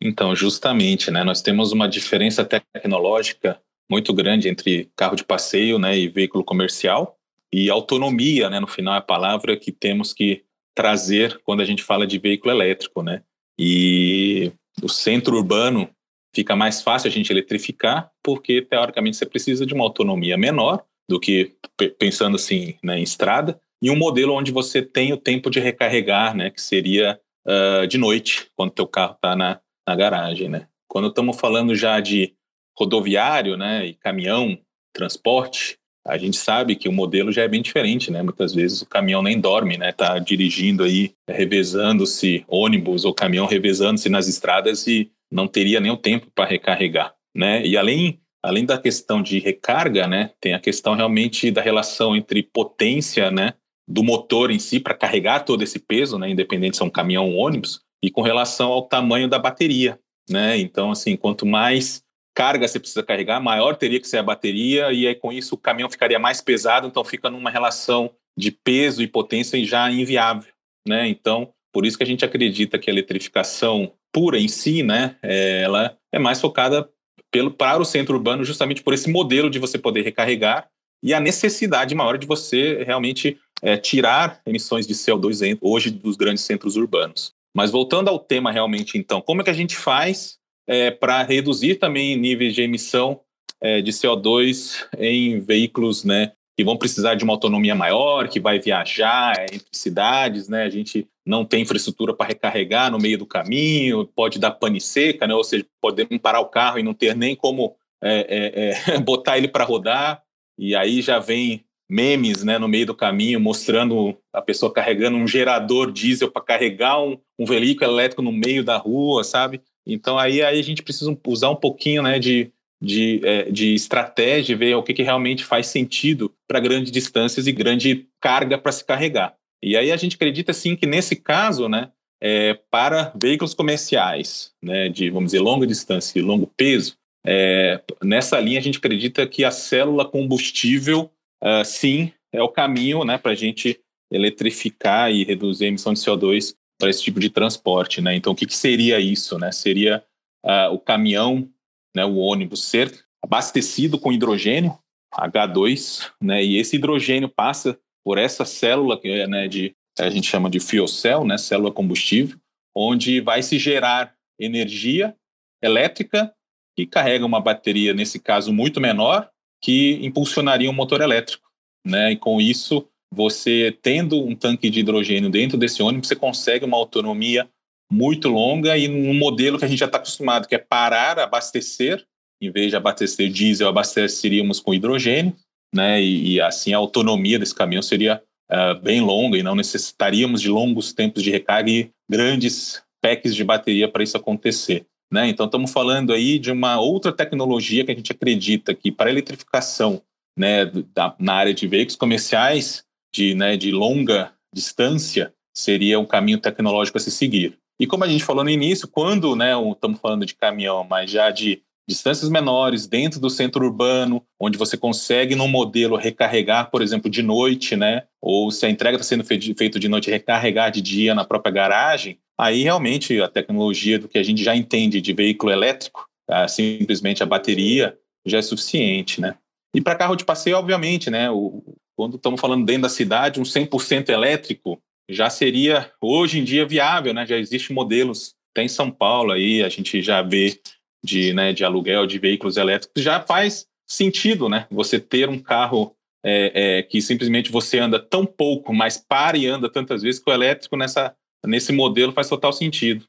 Então, 0.00 0.34
justamente, 0.36 1.10
né, 1.10 1.24
nós 1.24 1.42
temos 1.42 1.72
uma 1.72 1.88
diferença 1.88 2.44
tecnológica 2.44 3.60
muito 3.90 4.12
grande 4.12 4.48
entre 4.48 4.90
carro 4.96 5.16
de 5.16 5.24
passeio 5.24 5.78
né, 5.78 5.96
e 5.96 6.08
veículo 6.08 6.44
comercial. 6.44 7.15
E 7.52 7.70
autonomia, 7.70 8.50
né, 8.50 8.60
no 8.60 8.66
final, 8.66 8.94
é 8.94 8.98
a 8.98 9.02
palavra 9.02 9.56
que 9.56 9.72
temos 9.72 10.12
que 10.12 10.44
trazer 10.74 11.40
quando 11.44 11.60
a 11.60 11.64
gente 11.64 11.82
fala 11.82 12.06
de 12.06 12.18
veículo 12.18 12.52
elétrico. 12.52 13.02
Né? 13.02 13.22
E 13.58 14.52
o 14.82 14.88
centro 14.88 15.36
urbano 15.36 15.88
fica 16.34 16.54
mais 16.54 16.82
fácil 16.82 17.08
a 17.08 17.10
gente 17.10 17.32
eletrificar, 17.32 18.10
porque 18.22 18.60
teoricamente 18.60 19.16
você 19.16 19.24
precisa 19.24 19.64
de 19.64 19.72
uma 19.72 19.84
autonomia 19.84 20.36
menor 20.36 20.84
do 21.08 21.18
que 21.18 21.54
pensando 21.98 22.36
assim 22.36 22.74
né, 22.82 22.98
em 22.98 23.02
estrada, 23.02 23.58
e 23.80 23.90
um 23.90 23.96
modelo 23.96 24.34
onde 24.34 24.50
você 24.50 24.82
tem 24.82 25.12
o 25.12 25.16
tempo 25.16 25.48
de 25.50 25.60
recarregar, 25.60 26.34
né, 26.34 26.50
que 26.50 26.60
seria 26.60 27.18
uh, 27.46 27.86
de 27.86 27.96
noite, 27.96 28.48
quando 28.54 28.72
teu 28.72 28.86
carro 28.86 29.14
está 29.14 29.36
na, 29.36 29.60
na 29.86 29.96
garagem. 29.96 30.48
Né? 30.48 30.66
Quando 30.88 31.08
estamos 31.08 31.38
falando 31.38 31.74
já 31.74 32.00
de 32.00 32.34
rodoviário 32.76 33.56
né, 33.56 33.86
e 33.86 33.94
caminhão, 33.94 34.58
transporte, 34.92 35.78
a 36.06 36.16
gente 36.16 36.36
sabe 36.36 36.76
que 36.76 36.88
o 36.88 36.92
modelo 36.92 37.32
já 37.32 37.42
é 37.42 37.48
bem 37.48 37.60
diferente, 37.60 38.10
né? 38.10 38.22
Muitas 38.22 38.54
vezes 38.54 38.82
o 38.82 38.86
caminhão 38.86 39.22
nem 39.22 39.40
dorme, 39.40 39.76
né? 39.76 39.92
Tá 39.92 40.18
dirigindo 40.18 40.84
aí, 40.84 41.12
revezando-se 41.28 42.44
ônibus 42.48 43.04
ou 43.04 43.12
caminhão 43.12 43.46
revezando-se 43.46 44.08
nas 44.08 44.28
estradas 44.28 44.86
e 44.86 45.10
não 45.30 45.46
teria 45.48 45.80
nem 45.80 45.90
o 45.90 45.96
tempo 45.96 46.28
para 46.34 46.48
recarregar, 46.48 47.14
né? 47.34 47.66
E 47.66 47.76
além 47.76 48.20
além 48.46 48.64
da 48.64 48.78
questão 48.78 49.20
de 49.20 49.40
recarga, 49.40 50.06
né, 50.06 50.30
tem 50.40 50.54
a 50.54 50.60
questão 50.60 50.94
realmente 50.94 51.50
da 51.50 51.60
relação 51.60 52.14
entre 52.14 52.44
potência, 52.44 53.28
né, 53.28 53.54
do 53.88 54.04
motor 54.04 54.52
em 54.52 54.58
si 54.60 54.78
para 54.78 54.94
carregar 54.94 55.40
todo 55.40 55.62
esse 55.62 55.80
peso, 55.80 56.16
né, 56.16 56.30
independente 56.30 56.76
se 56.76 56.82
é 56.82 56.86
um 56.86 56.90
caminhão 56.90 57.26
ou 57.26 57.32
um 57.32 57.38
ônibus, 57.38 57.80
e 58.00 58.08
com 58.08 58.22
relação 58.22 58.70
ao 58.70 58.86
tamanho 58.86 59.28
da 59.28 59.38
bateria, 59.38 59.98
né? 60.30 60.58
Então, 60.58 60.92
assim, 60.92 61.16
quanto 61.16 61.44
mais 61.44 62.02
carga 62.36 62.68
você 62.68 62.78
precisa 62.78 63.02
carregar, 63.02 63.40
maior 63.40 63.76
teria 63.76 63.98
que 63.98 64.06
ser 64.06 64.18
a 64.18 64.22
bateria, 64.22 64.92
e 64.92 65.06
aí 65.06 65.14
com 65.14 65.32
isso 65.32 65.54
o 65.54 65.58
caminhão 65.58 65.88
ficaria 65.88 66.18
mais 66.18 66.42
pesado, 66.42 66.86
então 66.86 67.02
fica 67.02 67.30
numa 67.30 67.50
relação 67.50 68.10
de 68.38 68.50
peso 68.50 69.02
e 69.02 69.08
potência 69.08 69.62
já 69.64 69.90
inviável, 69.90 70.52
né? 70.86 71.08
Então, 71.08 71.50
por 71.72 71.86
isso 71.86 71.96
que 71.96 72.04
a 72.04 72.06
gente 72.06 72.26
acredita 72.26 72.78
que 72.78 72.90
a 72.90 72.92
eletrificação 72.92 73.90
pura 74.12 74.38
em 74.38 74.48
si, 74.48 74.82
né, 74.82 75.16
é, 75.22 75.62
ela 75.62 75.96
é 76.12 76.18
mais 76.18 76.38
focada 76.38 76.88
pelo, 77.30 77.50
para 77.50 77.80
o 77.80 77.84
centro 77.86 78.14
urbano 78.14 78.44
justamente 78.44 78.82
por 78.82 78.92
esse 78.92 79.10
modelo 79.10 79.48
de 79.48 79.58
você 79.58 79.78
poder 79.78 80.02
recarregar 80.02 80.68
e 81.02 81.14
a 81.14 81.20
necessidade 81.20 81.94
maior 81.94 82.18
de 82.18 82.26
você 82.26 82.82
realmente 82.84 83.38
é, 83.62 83.76
tirar 83.78 84.40
emissões 84.46 84.86
de 84.86 84.94
CO2 84.94 85.58
hoje 85.60 85.90
dos 85.90 86.16
grandes 86.16 86.44
centros 86.44 86.76
urbanos. 86.76 87.32
Mas 87.54 87.70
voltando 87.70 88.08
ao 88.08 88.18
tema 88.18 88.52
realmente, 88.52 88.98
então, 88.98 89.22
como 89.22 89.40
é 89.40 89.44
que 89.44 89.50
a 89.50 89.54
gente 89.54 89.76
faz 89.76 90.38
é, 90.66 90.90
para 90.90 91.22
reduzir 91.22 91.76
também 91.76 92.16
níveis 92.16 92.54
de 92.54 92.62
emissão 92.62 93.20
é, 93.60 93.80
de 93.80 93.92
CO2 93.92 94.86
em 94.98 95.40
veículos 95.40 96.04
né, 96.04 96.32
que 96.56 96.64
vão 96.64 96.76
precisar 96.76 97.14
de 97.14 97.24
uma 97.24 97.34
autonomia 97.34 97.74
maior, 97.74 98.28
que 98.28 98.40
vai 98.40 98.58
viajar 98.58 99.38
é, 99.38 99.44
entre 99.44 99.68
cidades, 99.72 100.48
né? 100.48 100.62
A 100.62 100.70
gente 100.70 101.06
não 101.24 101.44
tem 101.44 101.62
infraestrutura 101.62 102.14
para 102.14 102.28
recarregar 102.28 102.90
no 102.90 102.98
meio 102.98 103.18
do 103.18 103.26
caminho, 103.26 104.06
pode 104.06 104.38
dar 104.38 104.52
pane 104.52 104.80
seca, 104.80 105.26
né? 105.26 105.34
Ou 105.34 105.44
seja, 105.44 105.66
podemos 105.82 106.16
parar 106.18 106.40
o 106.40 106.48
carro 106.48 106.78
e 106.78 106.82
não 106.82 106.94
ter 106.94 107.14
nem 107.14 107.36
como 107.36 107.76
é, 108.02 108.72
é, 108.86 108.94
é, 108.94 109.00
botar 109.04 109.36
ele 109.36 109.48
para 109.48 109.64
rodar, 109.64 110.22
e 110.58 110.74
aí 110.74 111.02
já 111.02 111.18
vem 111.18 111.64
memes 111.88 112.42
né, 112.42 112.58
no 112.58 112.66
meio 112.66 112.86
do 112.86 112.94
caminho 112.94 113.38
mostrando 113.38 114.16
a 114.32 114.42
pessoa 114.42 114.72
carregando 114.72 115.16
um 115.16 115.28
gerador 115.28 115.92
diesel 115.92 116.30
para 116.30 116.42
carregar 116.42 117.00
um, 117.00 117.16
um 117.38 117.44
veículo 117.44 117.90
elétrico 117.90 118.22
no 118.22 118.32
meio 118.32 118.64
da 118.64 118.76
rua, 118.76 119.22
sabe? 119.22 119.60
Então 119.86 120.18
aí, 120.18 120.42
aí 120.42 120.58
a 120.58 120.62
gente 120.62 120.82
precisa 120.82 121.16
usar 121.26 121.50
um 121.50 121.56
pouquinho 121.56 122.02
né, 122.02 122.18
de, 122.18 122.50
de, 122.80 123.20
é, 123.24 123.50
de 123.50 123.74
estratégia, 123.74 124.56
ver 124.56 124.74
o 124.74 124.82
que, 124.82 124.92
que 124.92 125.02
realmente 125.02 125.44
faz 125.44 125.68
sentido 125.68 126.32
para 126.48 126.60
grandes 126.60 126.90
distâncias 126.90 127.46
e 127.46 127.52
grande 127.52 128.06
carga 128.20 128.58
para 128.58 128.72
se 128.72 128.84
carregar. 128.84 129.34
E 129.62 129.76
aí 129.76 129.92
a 129.92 129.96
gente 129.96 130.16
acredita 130.16 130.52
sim 130.52 130.76
que 130.76 130.86
nesse 130.86 131.16
caso, 131.16 131.68
né, 131.68 131.90
é, 132.20 132.54
para 132.70 133.12
veículos 133.14 133.54
comerciais, 133.54 134.52
né, 134.62 134.88
de 134.88 135.10
vamos 135.10 135.32
dizer 135.32 135.40
longa 135.40 135.66
distância 135.66 136.18
e 136.18 136.22
longo 136.22 136.46
peso, 136.56 136.96
é, 137.26 137.80
nessa 138.02 138.38
linha 138.38 138.58
a 138.58 138.62
gente 138.62 138.78
acredita 138.78 139.26
que 139.26 139.44
a 139.44 139.50
célula 139.50 140.04
combustível, 140.04 141.10
uh, 141.42 141.64
sim, 141.64 142.12
é 142.32 142.40
o 142.40 142.48
caminho, 142.48 143.04
né, 143.04 143.18
para 143.18 143.32
a 143.32 143.34
gente 143.34 143.80
eletrificar 144.10 145.10
e 145.10 145.24
reduzir 145.24 145.64
a 145.64 145.68
emissão 145.68 145.92
de 145.92 146.00
CO2 146.00 146.54
para 146.78 146.90
esse 146.90 147.02
tipo 147.02 147.18
de 147.18 147.30
transporte, 147.30 148.00
né? 148.00 148.14
Então, 148.14 148.32
o 148.32 148.36
que, 148.36 148.46
que 148.46 148.56
seria 148.56 149.00
isso, 149.00 149.38
né? 149.38 149.50
Seria 149.52 150.04
uh, 150.44 150.72
o 150.72 150.78
caminhão 150.78 151.48
né, 151.96 152.04
o 152.04 152.16
ônibus 152.16 152.62
ser 152.62 152.92
abastecido 153.24 153.98
com 153.98 154.12
hidrogênio, 154.12 154.78
H2, 155.14 156.12
né, 156.20 156.44
e 156.44 156.58
esse 156.58 156.76
hidrogênio 156.76 157.26
passa 157.26 157.78
por 158.04 158.18
essa 158.18 158.44
célula 158.44 159.00
que 159.00 159.08
é, 159.08 159.26
né, 159.26 159.48
de, 159.48 159.74
a 159.98 160.10
gente 160.10 160.28
chama 160.28 160.50
de 160.50 160.60
fuel 160.60 160.86
cell, 160.86 161.24
né, 161.24 161.38
célula 161.38 161.72
combustível, 161.72 162.38
onde 162.74 163.22
vai 163.22 163.42
se 163.42 163.58
gerar 163.58 164.14
energia 164.38 165.16
elétrica 165.62 166.30
que 166.76 166.86
carrega 166.86 167.24
uma 167.24 167.40
bateria, 167.40 167.94
nesse 167.94 168.20
caso, 168.20 168.52
muito 168.52 168.78
menor, 168.78 169.30
que 169.62 169.98
impulsionaria 170.02 170.70
um 170.70 170.74
motor 170.74 171.00
elétrico. 171.00 171.48
Né? 171.82 172.12
E 172.12 172.16
com 172.16 172.38
isso, 172.38 172.86
você 173.12 173.76
tendo 173.82 174.22
um 174.24 174.34
tanque 174.34 174.68
de 174.68 174.80
hidrogênio 174.80 175.30
dentro 175.30 175.56
desse 175.56 175.82
ônibus, 175.82 176.08
você 176.08 176.16
consegue 176.16 176.64
uma 176.64 176.76
autonomia 176.76 177.48
muito 177.90 178.28
longa 178.28 178.76
e 178.76 178.88
num 178.88 179.14
modelo 179.14 179.58
que 179.58 179.64
a 179.64 179.68
gente 179.68 179.78
já 179.78 179.86
está 179.86 179.98
acostumado, 179.98 180.48
que 180.48 180.54
é 180.54 180.58
parar, 180.58 181.18
abastecer, 181.18 182.04
em 182.42 182.50
vez 182.50 182.70
de 182.70 182.76
abastecer 182.76 183.30
diesel, 183.30 183.68
abasteceríamos 183.68 184.60
com 184.60 184.74
hidrogênio, 184.74 185.34
né? 185.74 186.02
E, 186.02 186.34
e 186.34 186.40
assim 186.40 186.74
a 186.74 186.78
autonomia 186.78 187.38
desse 187.38 187.54
caminhão 187.54 187.82
seria 187.82 188.22
uh, 188.50 188.80
bem 188.82 189.00
longa 189.00 189.38
e 189.38 189.42
não 189.42 189.54
necessitaríamos 189.54 190.40
de 190.40 190.48
longos 190.48 190.92
tempos 190.92 191.22
de 191.22 191.30
recarga 191.30 191.70
e 191.70 191.90
grandes 192.10 192.82
packs 193.00 193.34
de 193.34 193.44
bateria 193.44 193.88
para 193.88 194.02
isso 194.02 194.16
acontecer. 194.16 194.84
Né? 195.12 195.28
Então, 195.28 195.46
estamos 195.46 195.70
falando 195.70 196.12
aí 196.12 196.38
de 196.38 196.50
uma 196.50 196.80
outra 196.80 197.12
tecnologia 197.12 197.84
que 197.84 197.92
a 197.92 197.94
gente 197.94 198.10
acredita 198.10 198.74
que 198.74 198.90
para 198.90 199.08
a 199.08 199.12
eletrificação 199.12 200.02
né, 200.36 200.66
da, 200.92 201.14
na 201.18 201.34
área 201.34 201.54
de 201.54 201.66
veículos 201.68 201.96
comerciais 201.96 202.84
de, 203.14 203.34
né, 203.34 203.56
de 203.56 203.70
longa 203.70 204.32
distância 204.52 205.32
seria 205.54 205.98
um 205.98 206.06
caminho 206.06 206.38
tecnológico 206.38 206.98
a 206.98 207.00
se 207.00 207.10
seguir. 207.10 207.58
E 207.78 207.86
como 207.86 208.04
a 208.04 208.08
gente 208.08 208.24
falou 208.24 208.44
no 208.44 208.50
início, 208.50 208.88
quando 208.88 209.36
né, 209.36 209.52
estamos 209.70 210.00
falando 210.00 210.24
de 210.24 210.34
caminhão, 210.34 210.86
mas 210.88 211.10
já 211.10 211.30
de 211.30 211.62
distâncias 211.88 212.28
menores, 212.28 212.86
dentro 212.86 213.20
do 213.20 213.30
centro 213.30 213.64
urbano, 213.64 214.22
onde 214.40 214.58
você 214.58 214.76
consegue, 214.76 215.36
num 215.36 215.46
modelo, 215.46 215.96
recarregar, 215.96 216.70
por 216.70 216.82
exemplo, 216.82 217.08
de 217.08 217.22
noite, 217.22 217.76
né? 217.76 218.04
Ou 218.20 218.50
se 218.50 218.66
a 218.66 218.70
entrega 218.70 218.96
está 218.96 219.06
sendo 219.06 219.22
feita 219.24 219.78
de 219.78 219.88
noite, 219.88 220.10
recarregar 220.10 220.70
de 220.72 220.82
dia 220.82 221.14
na 221.14 221.24
própria 221.24 221.52
garagem, 221.52 222.18
aí 222.36 222.62
realmente 222.62 223.20
a 223.22 223.28
tecnologia 223.28 223.98
do 223.98 224.08
que 224.08 224.18
a 224.18 224.22
gente 224.22 224.42
já 224.42 224.56
entende 224.56 225.00
de 225.00 225.12
veículo 225.12 225.52
elétrico, 225.52 226.08
tá? 226.26 226.48
simplesmente 226.48 227.22
a 227.22 227.26
bateria, 227.26 227.96
já 228.26 228.38
é 228.38 228.42
suficiente, 228.42 229.20
né? 229.20 229.36
E 229.72 229.80
para 229.80 229.94
carro 229.94 230.16
de 230.16 230.24
passeio, 230.24 230.56
obviamente, 230.56 231.08
né? 231.08 231.30
O, 231.30 231.62
quando 231.96 232.16
estamos 232.16 232.40
falando 232.40 232.64
dentro 232.64 232.82
da 232.82 232.88
cidade, 232.88 233.40
um 233.40 233.44
100% 233.44 234.10
elétrico, 234.10 234.80
já 235.08 235.30
seria 235.30 235.90
hoje 236.00 236.38
em 236.38 236.44
dia 236.44 236.66
viável, 236.66 237.14
né? 237.14 237.24
Já 237.26 237.36
existem 237.38 237.74
modelos, 237.74 238.34
tem 238.54 238.66
em 238.66 238.68
São 238.68 238.90
Paulo 238.90 239.32
aí, 239.32 239.62
a 239.62 239.68
gente 239.68 240.02
já 240.02 240.20
vê 240.20 240.60
de, 241.02 241.32
né, 241.32 241.52
de 241.52 241.64
aluguel 241.64 242.06
de 242.06 242.18
veículos 242.18 242.56
elétricos, 242.56 243.02
já 243.02 243.20
faz 243.20 243.66
sentido, 243.86 244.48
né? 244.48 244.66
Você 244.70 244.98
ter 244.98 245.28
um 245.28 245.38
carro 245.38 245.94
é, 246.24 246.78
é, 246.78 246.82
que 246.82 247.00
simplesmente 247.00 247.52
você 247.52 247.78
anda 247.78 248.00
tão 248.00 248.26
pouco, 248.26 248.74
mas 248.74 248.98
para 248.98 249.36
e 249.36 249.46
anda 249.46 249.70
tantas 249.70 250.02
vezes 250.02 250.20
que 250.20 250.28
o 250.28 250.34
elétrico 250.34 250.76
nessa, 250.76 251.14
nesse 251.46 251.72
modelo 251.72 252.12
faz 252.12 252.28
total 252.28 252.52
sentido. 252.52 253.06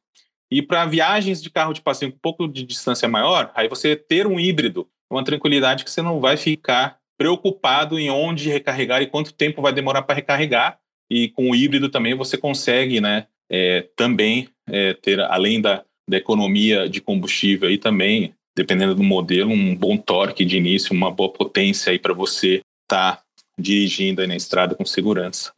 E 0.52 0.62
para 0.62 0.86
viagens 0.86 1.42
de 1.42 1.50
carro 1.50 1.74
de 1.74 1.82
passeio 1.82 2.12
com 2.12 2.18
um 2.18 2.22
pouco 2.22 2.48
de 2.48 2.64
distância 2.64 3.08
maior, 3.08 3.52
aí 3.56 3.68
você 3.68 3.96
ter 3.96 4.28
um 4.28 4.40
híbrido, 4.40 4.88
uma 5.10 5.24
tranquilidade 5.24 5.84
que 5.84 5.90
você 5.90 6.02
não 6.02 6.20
vai 6.20 6.38
ficar 6.38 7.00
preocupado 7.18 8.00
em 8.00 8.10
onde 8.10 8.50
recarregar 8.50 9.02
e 9.02 9.08
quanto 9.08 9.34
tempo 9.34 9.62
vai 9.62 9.74
demorar 9.74 10.04
para 10.04 10.16
recarregar, 10.16 10.80
e 11.10 11.30
com 11.30 11.50
o 11.50 11.56
híbrido 11.56 11.90
também 11.90 12.14
você 12.14 12.38
consegue, 12.38 13.02
né, 13.02 13.28
é, 13.50 13.88
também 13.96 14.50
é, 14.70 14.94
ter, 14.94 15.20
além 15.22 15.62
da, 15.62 15.84
da 16.08 16.18
economia 16.18 16.88
de 16.88 17.02
combustível 17.02 17.70
aí 17.70 17.78
também, 17.78 18.34
dependendo 18.56 18.96
do 18.96 19.04
modelo, 19.04 19.52
um 19.52 19.76
bom 19.76 19.98
torque 19.98 20.44
de 20.44 20.58
início, 20.58 20.94
uma 20.96 21.12
boa 21.12 21.32
potência 21.32 21.92
aí 21.92 22.00
para 22.00 22.14
você 22.14 22.62
estar 22.84 23.18
tá 23.18 23.24
dirigindo 23.60 24.22
aí 24.22 24.28
na 24.28 24.36
estrada 24.36 24.76
com 24.76 24.86
segurança. 24.86 25.54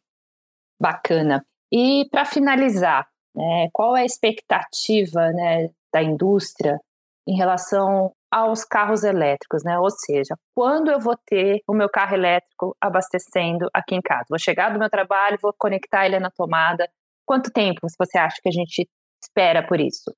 Bacana. 0.79 1.45
E 1.71 2.07
para 2.09 2.25
finalizar, 2.25 3.07
né, 3.35 3.69
qual 3.73 3.95
é 3.95 4.01
a 4.01 4.05
expectativa 4.05 5.31
né, 5.31 5.69
da 5.93 6.01
indústria 6.01 6.79
em 7.27 7.35
relação 7.35 8.11
aos 8.31 8.63
carros 8.63 9.03
elétricos, 9.03 9.63
né? 9.63 9.79
Ou 9.79 9.89
seja, 9.89 10.35
quando 10.55 10.91
eu 10.91 10.99
vou 10.99 11.17
ter 11.25 11.61
o 11.67 11.73
meu 11.73 11.89
carro 11.89 12.15
elétrico 12.15 12.75
abastecendo 12.79 13.69
aqui 13.73 13.95
em 13.95 14.01
casa? 14.01 14.25
Vou 14.29 14.39
chegar 14.39 14.71
do 14.71 14.79
meu 14.79 14.89
trabalho, 14.89 15.39
vou 15.41 15.53
conectar 15.57 16.05
ele 16.05 16.19
na 16.19 16.29
tomada. 16.29 16.89
Quanto 17.25 17.51
tempo 17.51 17.87
você 17.97 18.17
acha 18.17 18.37
que 18.41 18.49
a 18.49 18.51
gente 18.51 18.87
espera 19.23 19.65
por 19.65 19.79
isso? 19.79 20.13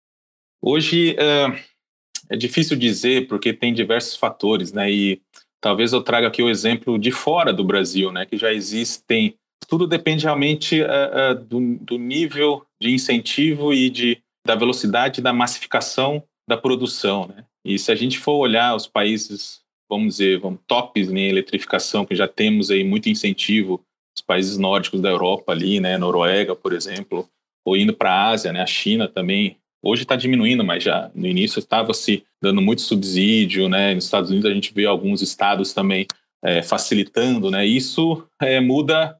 Hoje 0.61 1.15
é, 1.17 1.47
é 2.29 2.37
difícil 2.37 2.77
dizer 2.77 3.27
porque 3.27 3.53
tem 3.53 3.73
diversos 3.73 4.15
fatores, 4.15 4.71
né? 4.71 4.91
E 4.91 5.21
talvez 5.59 5.93
eu 5.93 6.03
traga 6.03 6.27
aqui 6.27 6.43
o 6.43 6.49
exemplo 6.49 6.99
de 6.99 7.11
fora 7.11 7.53
do 7.53 7.63
Brasil, 7.63 8.11
né? 8.11 8.25
Que 8.25 8.37
já 8.37 8.53
existem. 8.53 9.35
Tudo 9.67 9.87
depende 9.87 10.25
realmente 10.25 10.81
uh, 10.81 11.31
uh, 11.31 11.35
do, 11.35 11.77
do 11.77 11.97
nível 11.97 12.65
de 12.81 12.91
incentivo 12.91 13.73
e 13.73 13.89
de, 13.89 14.21
da 14.45 14.55
velocidade 14.55 15.21
da 15.21 15.31
massificação 15.31 16.23
da 16.47 16.57
produção, 16.57 17.27
né? 17.27 17.45
E 17.63 17.77
se 17.77 17.91
a 17.91 17.95
gente 17.95 18.17
for 18.17 18.37
olhar 18.37 18.75
os 18.75 18.87
países, 18.87 19.61
vamos 19.89 20.15
dizer, 20.15 20.39
vamos, 20.39 20.59
tops 20.65 21.09
em 21.09 21.29
eletrificação, 21.29 22.05
que 22.05 22.15
já 22.15 22.27
temos 22.27 22.71
aí 22.71 22.83
muito 22.83 23.09
incentivo, 23.09 23.83
os 24.15 24.21
países 24.21 24.57
nórdicos 24.57 24.99
da 24.99 25.09
Europa 25.09 25.51
ali, 25.51 25.79
né, 25.79 25.97
Noruega, 25.97 26.55
por 26.55 26.73
exemplo, 26.73 27.27
ou 27.65 27.77
indo 27.77 27.93
para 27.93 28.11
a 28.11 28.29
Ásia, 28.29 28.51
né, 28.51 28.61
a 28.61 28.65
China 28.65 29.07
também, 29.07 29.57
hoje 29.81 30.03
está 30.03 30.15
diminuindo, 30.15 30.63
mas 30.63 30.83
já 30.83 31.09
no 31.15 31.27
início 31.27 31.59
estava 31.59 31.93
se 31.93 32.23
dando 32.41 32.61
muito 32.61 32.81
subsídio, 32.81 33.69
né, 33.69 33.93
nos 33.93 34.05
Estados 34.05 34.29
Unidos 34.29 34.49
a 34.49 34.53
gente 34.53 34.73
vê 34.73 34.85
alguns 34.85 35.21
estados 35.21 35.73
também 35.73 36.05
é, 36.43 36.61
facilitando, 36.61 37.51
né, 37.51 37.65
isso 37.65 38.27
é, 38.41 38.59
muda 38.59 39.17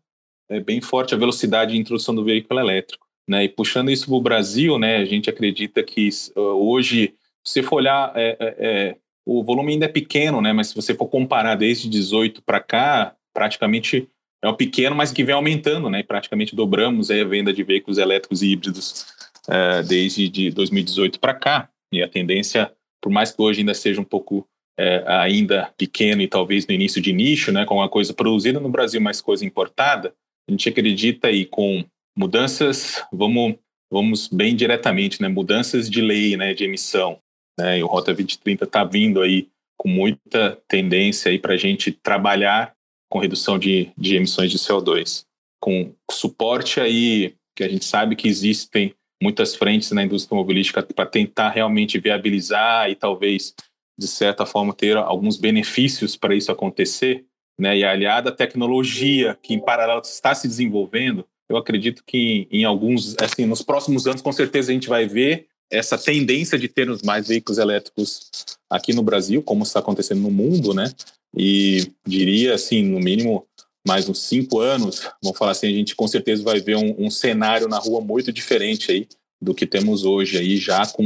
é, 0.50 0.60
bem 0.60 0.82
forte 0.82 1.14
a 1.14 1.18
velocidade 1.18 1.74
de 1.74 1.80
introdução 1.80 2.14
do 2.14 2.24
veículo 2.24 2.60
elétrico. 2.60 3.06
Né, 3.28 3.46
e 3.46 3.50
puxando 3.50 3.92
isso 3.92 4.08
para 4.08 4.16
o 4.16 4.22
Brasil, 4.22 4.78
né, 4.78 4.98
a 4.98 5.06
gente 5.06 5.30
acredita 5.30 5.84
que 5.84 6.10
hoje 6.36 7.14
você 7.44 7.64
for 7.64 7.78
olhar, 7.78 8.12
é, 8.16 8.38
é, 8.40 8.56
é, 8.60 8.98
o 9.26 9.44
volume 9.44 9.74
ainda 9.74 9.86
é 9.86 9.90
pequeno, 9.90 10.42
né? 10.42 10.54
Mas 10.54 10.68
se 10.68 10.76
você 10.76 10.94
for 10.94 11.08
comparar 11.08 11.56
desde 11.56 11.90
18 11.90 12.42
para 12.42 12.60
cá, 12.60 13.16
praticamente 13.34 14.10
é 14.44 14.50
um 14.50 14.56
pequeno, 14.56 14.96
mas 14.96 15.12
que 15.12 15.24
vem 15.24 15.36
aumentando, 15.36 15.90
né? 15.90 16.02
praticamente 16.02 16.56
dobramos 16.56 17.12
a 17.12 17.24
venda 17.24 17.54
de 17.54 17.64
veículos 17.64 18.00
elétricos 18.00 18.42
e 18.42 18.48
híbridos 18.48 19.06
é, 19.48 19.84
desde 19.84 20.28
de 20.28 20.50
2018 20.50 21.20
para 21.20 21.34
cá. 21.34 21.70
E 21.94 22.02
a 22.02 22.08
tendência, 22.08 22.72
por 23.02 23.12
mais 23.12 23.32
que 23.32 23.42
hoje 23.42 23.60
ainda 23.60 23.74
seja 23.74 24.02
um 24.02 24.06
pouco 24.06 24.48
é, 24.80 25.04
ainda 25.06 25.72
pequeno 25.78 26.22
e 26.22 26.28
talvez 26.28 26.66
no 26.66 26.74
início 26.74 27.02
de 27.02 27.14
nicho, 27.14 27.52
né? 27.52 27.66
Com 27.66 27.76
uma 27.76 27.90
coisa 27.90 28.14
produzida 28.14 28.60
no 28.60 28.70
Brasil, 28.70 29.00
mais 29.00 29.22
coisa 29.22 29.46
importada, 29.46 30.14
a 30.48 30.52
gente 30.52 30.68
acredita 30.68 31.28
aí 31.28 31.46
com 31.46 31.84
mudanças, 32.18 33.04
vamos 33.12 33.56
vamos 33.92 34.30
bem 34.30 34.56
diretamente, 34.56 35.22
né? 35.22 35.28
Mudanças 35.28 35.90
de 35.90 36.02
lei, 36.02 36.38
né? 36.38 36.54
De 36.54 36.64
emissão, 36.64 37.20
né? 37.62 37.80
E 37.80 37.84
o 37.84 37.88
Rota 37.88 38.14
2030 38.14 38.64
está 38.64 38.84
vindo 38.84 39.22
aí 39.22 39.48
com 39.78 39.88
muita 39.88 40.60
tendência 40.68 41.32
aí 41.32 41.40
para 41.40 41.54
a 41.54 41.58
gente 41.58 41.92
trabalhar 41.92 42.74
com 43.10 43.20
redução 43.20 43.60
de, 43.60 43.92
de 43.98 44.16
emissões 44.16 44.52
de 44.52 44.58
CO2, 44.58 45.26
com 45.62 45.94
suporte 46.10 46.80
aí 46.80 47.36
que 47.56 47.64
a 47.64 47.70
gente 47.70 47.86
sabe 47.86 48.16
que 48.16 48.28
existem 48.28 48.94
muitas 49.22 49.56
frentes 49.56 49.92
na 49.92 50.04
indústria 50.04 50.36
automobilística 50.36 50.82
para 50.82 51.06
tentar 51.06 51.50
realmente 51.50 52.00
viabilizar 52.00 52.90
e 52.90 52.96
talvez 52.96 53.54
de 54.00 54.08
certa 54.08 54.46
forma 54.46 54.74
ter 54.74 54.98
alguns 54.98 55.38
benefícios 55.38 56.16
para 56.16 56.34
isso 56.34 56.52
acontecer, 56.52 57.26
né? 57.60 57.78
E 57.78 57.84
aliada 57.84 58.30
à 58.30 58.34
tecnologia 58.34 59.38
que 59.44 59.54
em 59.54 59.60
paralelo 59.60 60.02
está 60.02 60.34
se 60.34 60.48
desenvolvendo, 60.48 61.26
eu 61.48 61.58
acredito 61.58 62.04
que 62.06 62.48
em 62.50 62.64
alguns, 62.64 63.16
assim, 63.22 63.46
nos 63.46 63.62
próximos 63.62 64.08
anos 64.08 64.22
com 64.22 64.32
certeza 64.32 64.72
a 64.72 64.74
gente 64.74 64.90
vai 64.90 65.06
ver 65.06 65.48
essa 65.72 65.98
tendência 65.98 66.60
de 66.60 66.68
termos 66.68 67.02
mais 67.02 67.28
veículos 67.28 67.58
elétricos 67.58 68.30
aqui 68.70 68.94
no 68.94 69.02
Brasil, 69.02 69.42
como 69.42 69.64
está 69.64 69.80
acontecendo 69.80 70.22
no 70.22 70.30
mundo, 70.30 70.74
né? 70.74 70.92
E 71.36 71.92
diria, 72.06 72.54
assim, 72.54 72.84
no 72.84 73.00
mínimo 73.00 73.48
mais 73.88 74.08
uns 74.08 74.20
cinco 74.20 74.60
anos, 74.60 75.08
vamos 75.24 75.38
falar 75.38 75.52
assim, 75.52 75.68
a 75.68 75.72
gente 75.72 75.96
com 75.96 76.08
certeza 76.08 76.44
vai 76.44 76.60
ver 76.60 76.76
um, 76.76 77.06
um 77.06 77.10
cenário 77.10 77.68
na 77.68 77.80
rua 77.80 78.00
muito 78.00 78.32
diferente 78.32 78.92
aí 78.92 79.08
do 79.42 79.56
que 79.56 79.66
temos 79.66 80.04
hoje 80.04 80.38
aí, 80.38 80.58
já 80.58 80.86
com, 80.86 81.04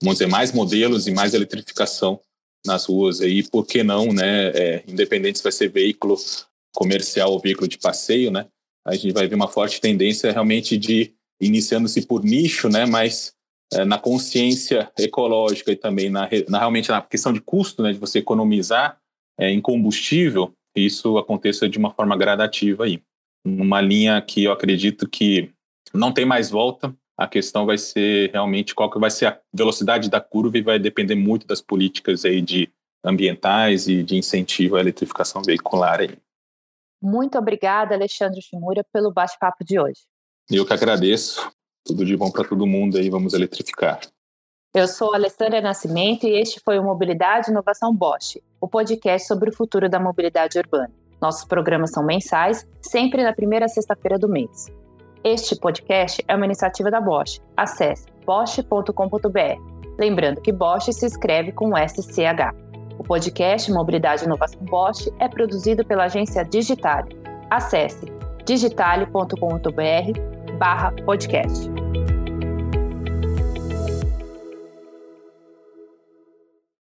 vamos 0.00 0.18
dizer, 0.18 0.28
mais 0.28 0.52
modelos 0.52 1.08
e 1.08 1.10
mais 1.10 1.34
eletrificação 1.34 2.20
nas 2.64 2.86
ruas 2.86 3.20
aí, 3.20 3.42
por 3.42 3.66
que 3.66 3.82
não, 3.82 4.12
né? 4.12 4.48
É, 4.50 4.84
independente 4.86 5.38
se 5.38 5.42
vai 5.42 5.52
ser 5.52 5.68
veículo 5.68 6.16
comercial 6.74 7.32
ou 7.32 7.40
veículo 7.40 7.66
de 7.66 7.78
passeio, 7.78 8.30
né? 8.30 8.46
A 8.86 8.94
gente 8.94 9.12
vai 9.12 9.26
ver 9.26 9.34
uma 9.34 9.48
forte 9.48 9.80
tendência 9.80 10.30
realmente 10.30 10.76
de 10.76 11.12
iniciando-se 11.40 12.02
por 12.02 12.22
nicho, 12.22 12.68
né? 12.68 12.86
Mas 12.86 13.34
na 13.82 13.98
consciência 13.98 14.92
ecológica 14.98 15.72
e 15.72 15.76
também 15.76 16.10
na, 16.10 16.28
na, 16.48 16.58
realmente 16.58 16.90
na 16.90 17.00
questão 17.00 17.32
de 17.32 17.40
custo, 17.40 17.82
né, 17.82 17.92
de 17.92 17.98
você 17.98 18.18
economizar 18.18 18.98
é, 19.38 19.50
em 19.50 19.60
combustível, 19.60 20.52
isso 20.76 21.16
aconteça 21.16 21.66
de 21.66 21.78
uma 21.78 21.90
forma 21.90 22.16
gradativa 22.16 22.84
aí. 22.84 23.02
Uma 23.44 23.80
linha 23.80 24.20
que 24.20 24.44
eu 24.44 24.52
acredito 24.52 25.08
que 25.08 25.50
não 25.92 26.12
tem 26.12 26.24
mais 26.24 26.50
volta, 26.50 26.94
a 27.16 27.26
questão 27.26 27.64
vai 27.64 27.78
ser 27.78 28.30
realmente 28.32 28.74
qual 28.74 28.90
que 28.90 28.98
vai 28.98 29.10
ser 29.10 29.26
a 29.26 29.40
velocidade 29.52 30.10
da 30.10 30.20
curva 30.20 30.58
e 30.58 30.62
vai 30.62 30.78
depender 30.78 31.14
muito 31.14 31.46
das 31.46 31.60
políticas 31.60 32.24
aí 32.24 32.42
de 32.42 32.70
ambientais 33.04 33.86
e 33.86 34.02
de 34.02 34.16
incentivo 34.16 34.76
à 34.76 34.80
eletrificação 34.80 35.42
veicular 35.42 36.00
aí. 36.00 36.18
Muito 37.00 37.38
obrigada, 37.38 37.94
Alexandre 37.94 38.40
Shimura, 38.40 38.84
pelo 38.92 39.12
bate-papo 39.12 39.62
de 39.62 39.78
hoje. 39.78 40.00
Eu 40.50 40.66
que 40.66 40.72
agradeço. 40.72 41.53
Tudo 41.84 42.04
de 42.04 42.16
bom 42.16 42.30
para 42.30 42.48
todo 42.48 42.66
mundo 42.66 42.96
aí, 42.96 43.10
vamos 43.10 43.34
eletrificar. 43.34 44.00
Eu 44.74 44.88
sou 44.88 45.14
Alessandra 45.14 45.60
Nascimento 45.60 46.26
e 46.26 46.40
este 46.40 46.58
foi 46.64 46.78
o 46.78 46.82
Mobilidade 46.82 47.50
Inovação 47.50 47.94
Bosch, 47.94 48.40
o 48.60 48.66
podcast 48.66 49.28
sobre 49.28 49.50
o 49.50 49.54
futuro 49.54 49.88
da 49.88 50.00
mobilidade 50.00 50.58
urbana. 50.58 50.90
Nossos 51.20 51.44
programas 51.44 51.90
são 51.90 52.02
mensais, 52.04 52.66
sempre 52.80 53.22
na 53.22 53.32
primeira 53.32 53.68
sexta-feira 53.68 54.18
do 54.18 54.28
mês. 54.28 54.66
Este 55.22 55.54
podcast 55.56 56.24
é 56.26 56.34
uma 56.34 56.46
iniciativa 56.46 56.90
da 56.90 57.00
Bosch. 57.00 57.40
Acesse 57.56 58.06
bosch.com.br. 58.26 59.74
Lembrando 59.98 60.40
que 60.40 60.52
Bosch 60.52 60.90
se 60.92 61.06
escreve 61.06 61.52
com 61.52 61.76
SCH. 61.76 62.52
O 62.98 63.04
podcast 63.04 63.70
Mobilidade 63.70 64.24
Inovação 64.24 64.60
Bosch 64.62 65.08
é 65.18 65.28
produzido 65.28 65.84
pela 65.84 66.04
agência 66.04 66.44
Digitale. 66.44 67.16
Acesse 67.50 68.06
digitale.com.br 68.44 70.33
barra 70.64 70.90
podcast. 71.04 71.83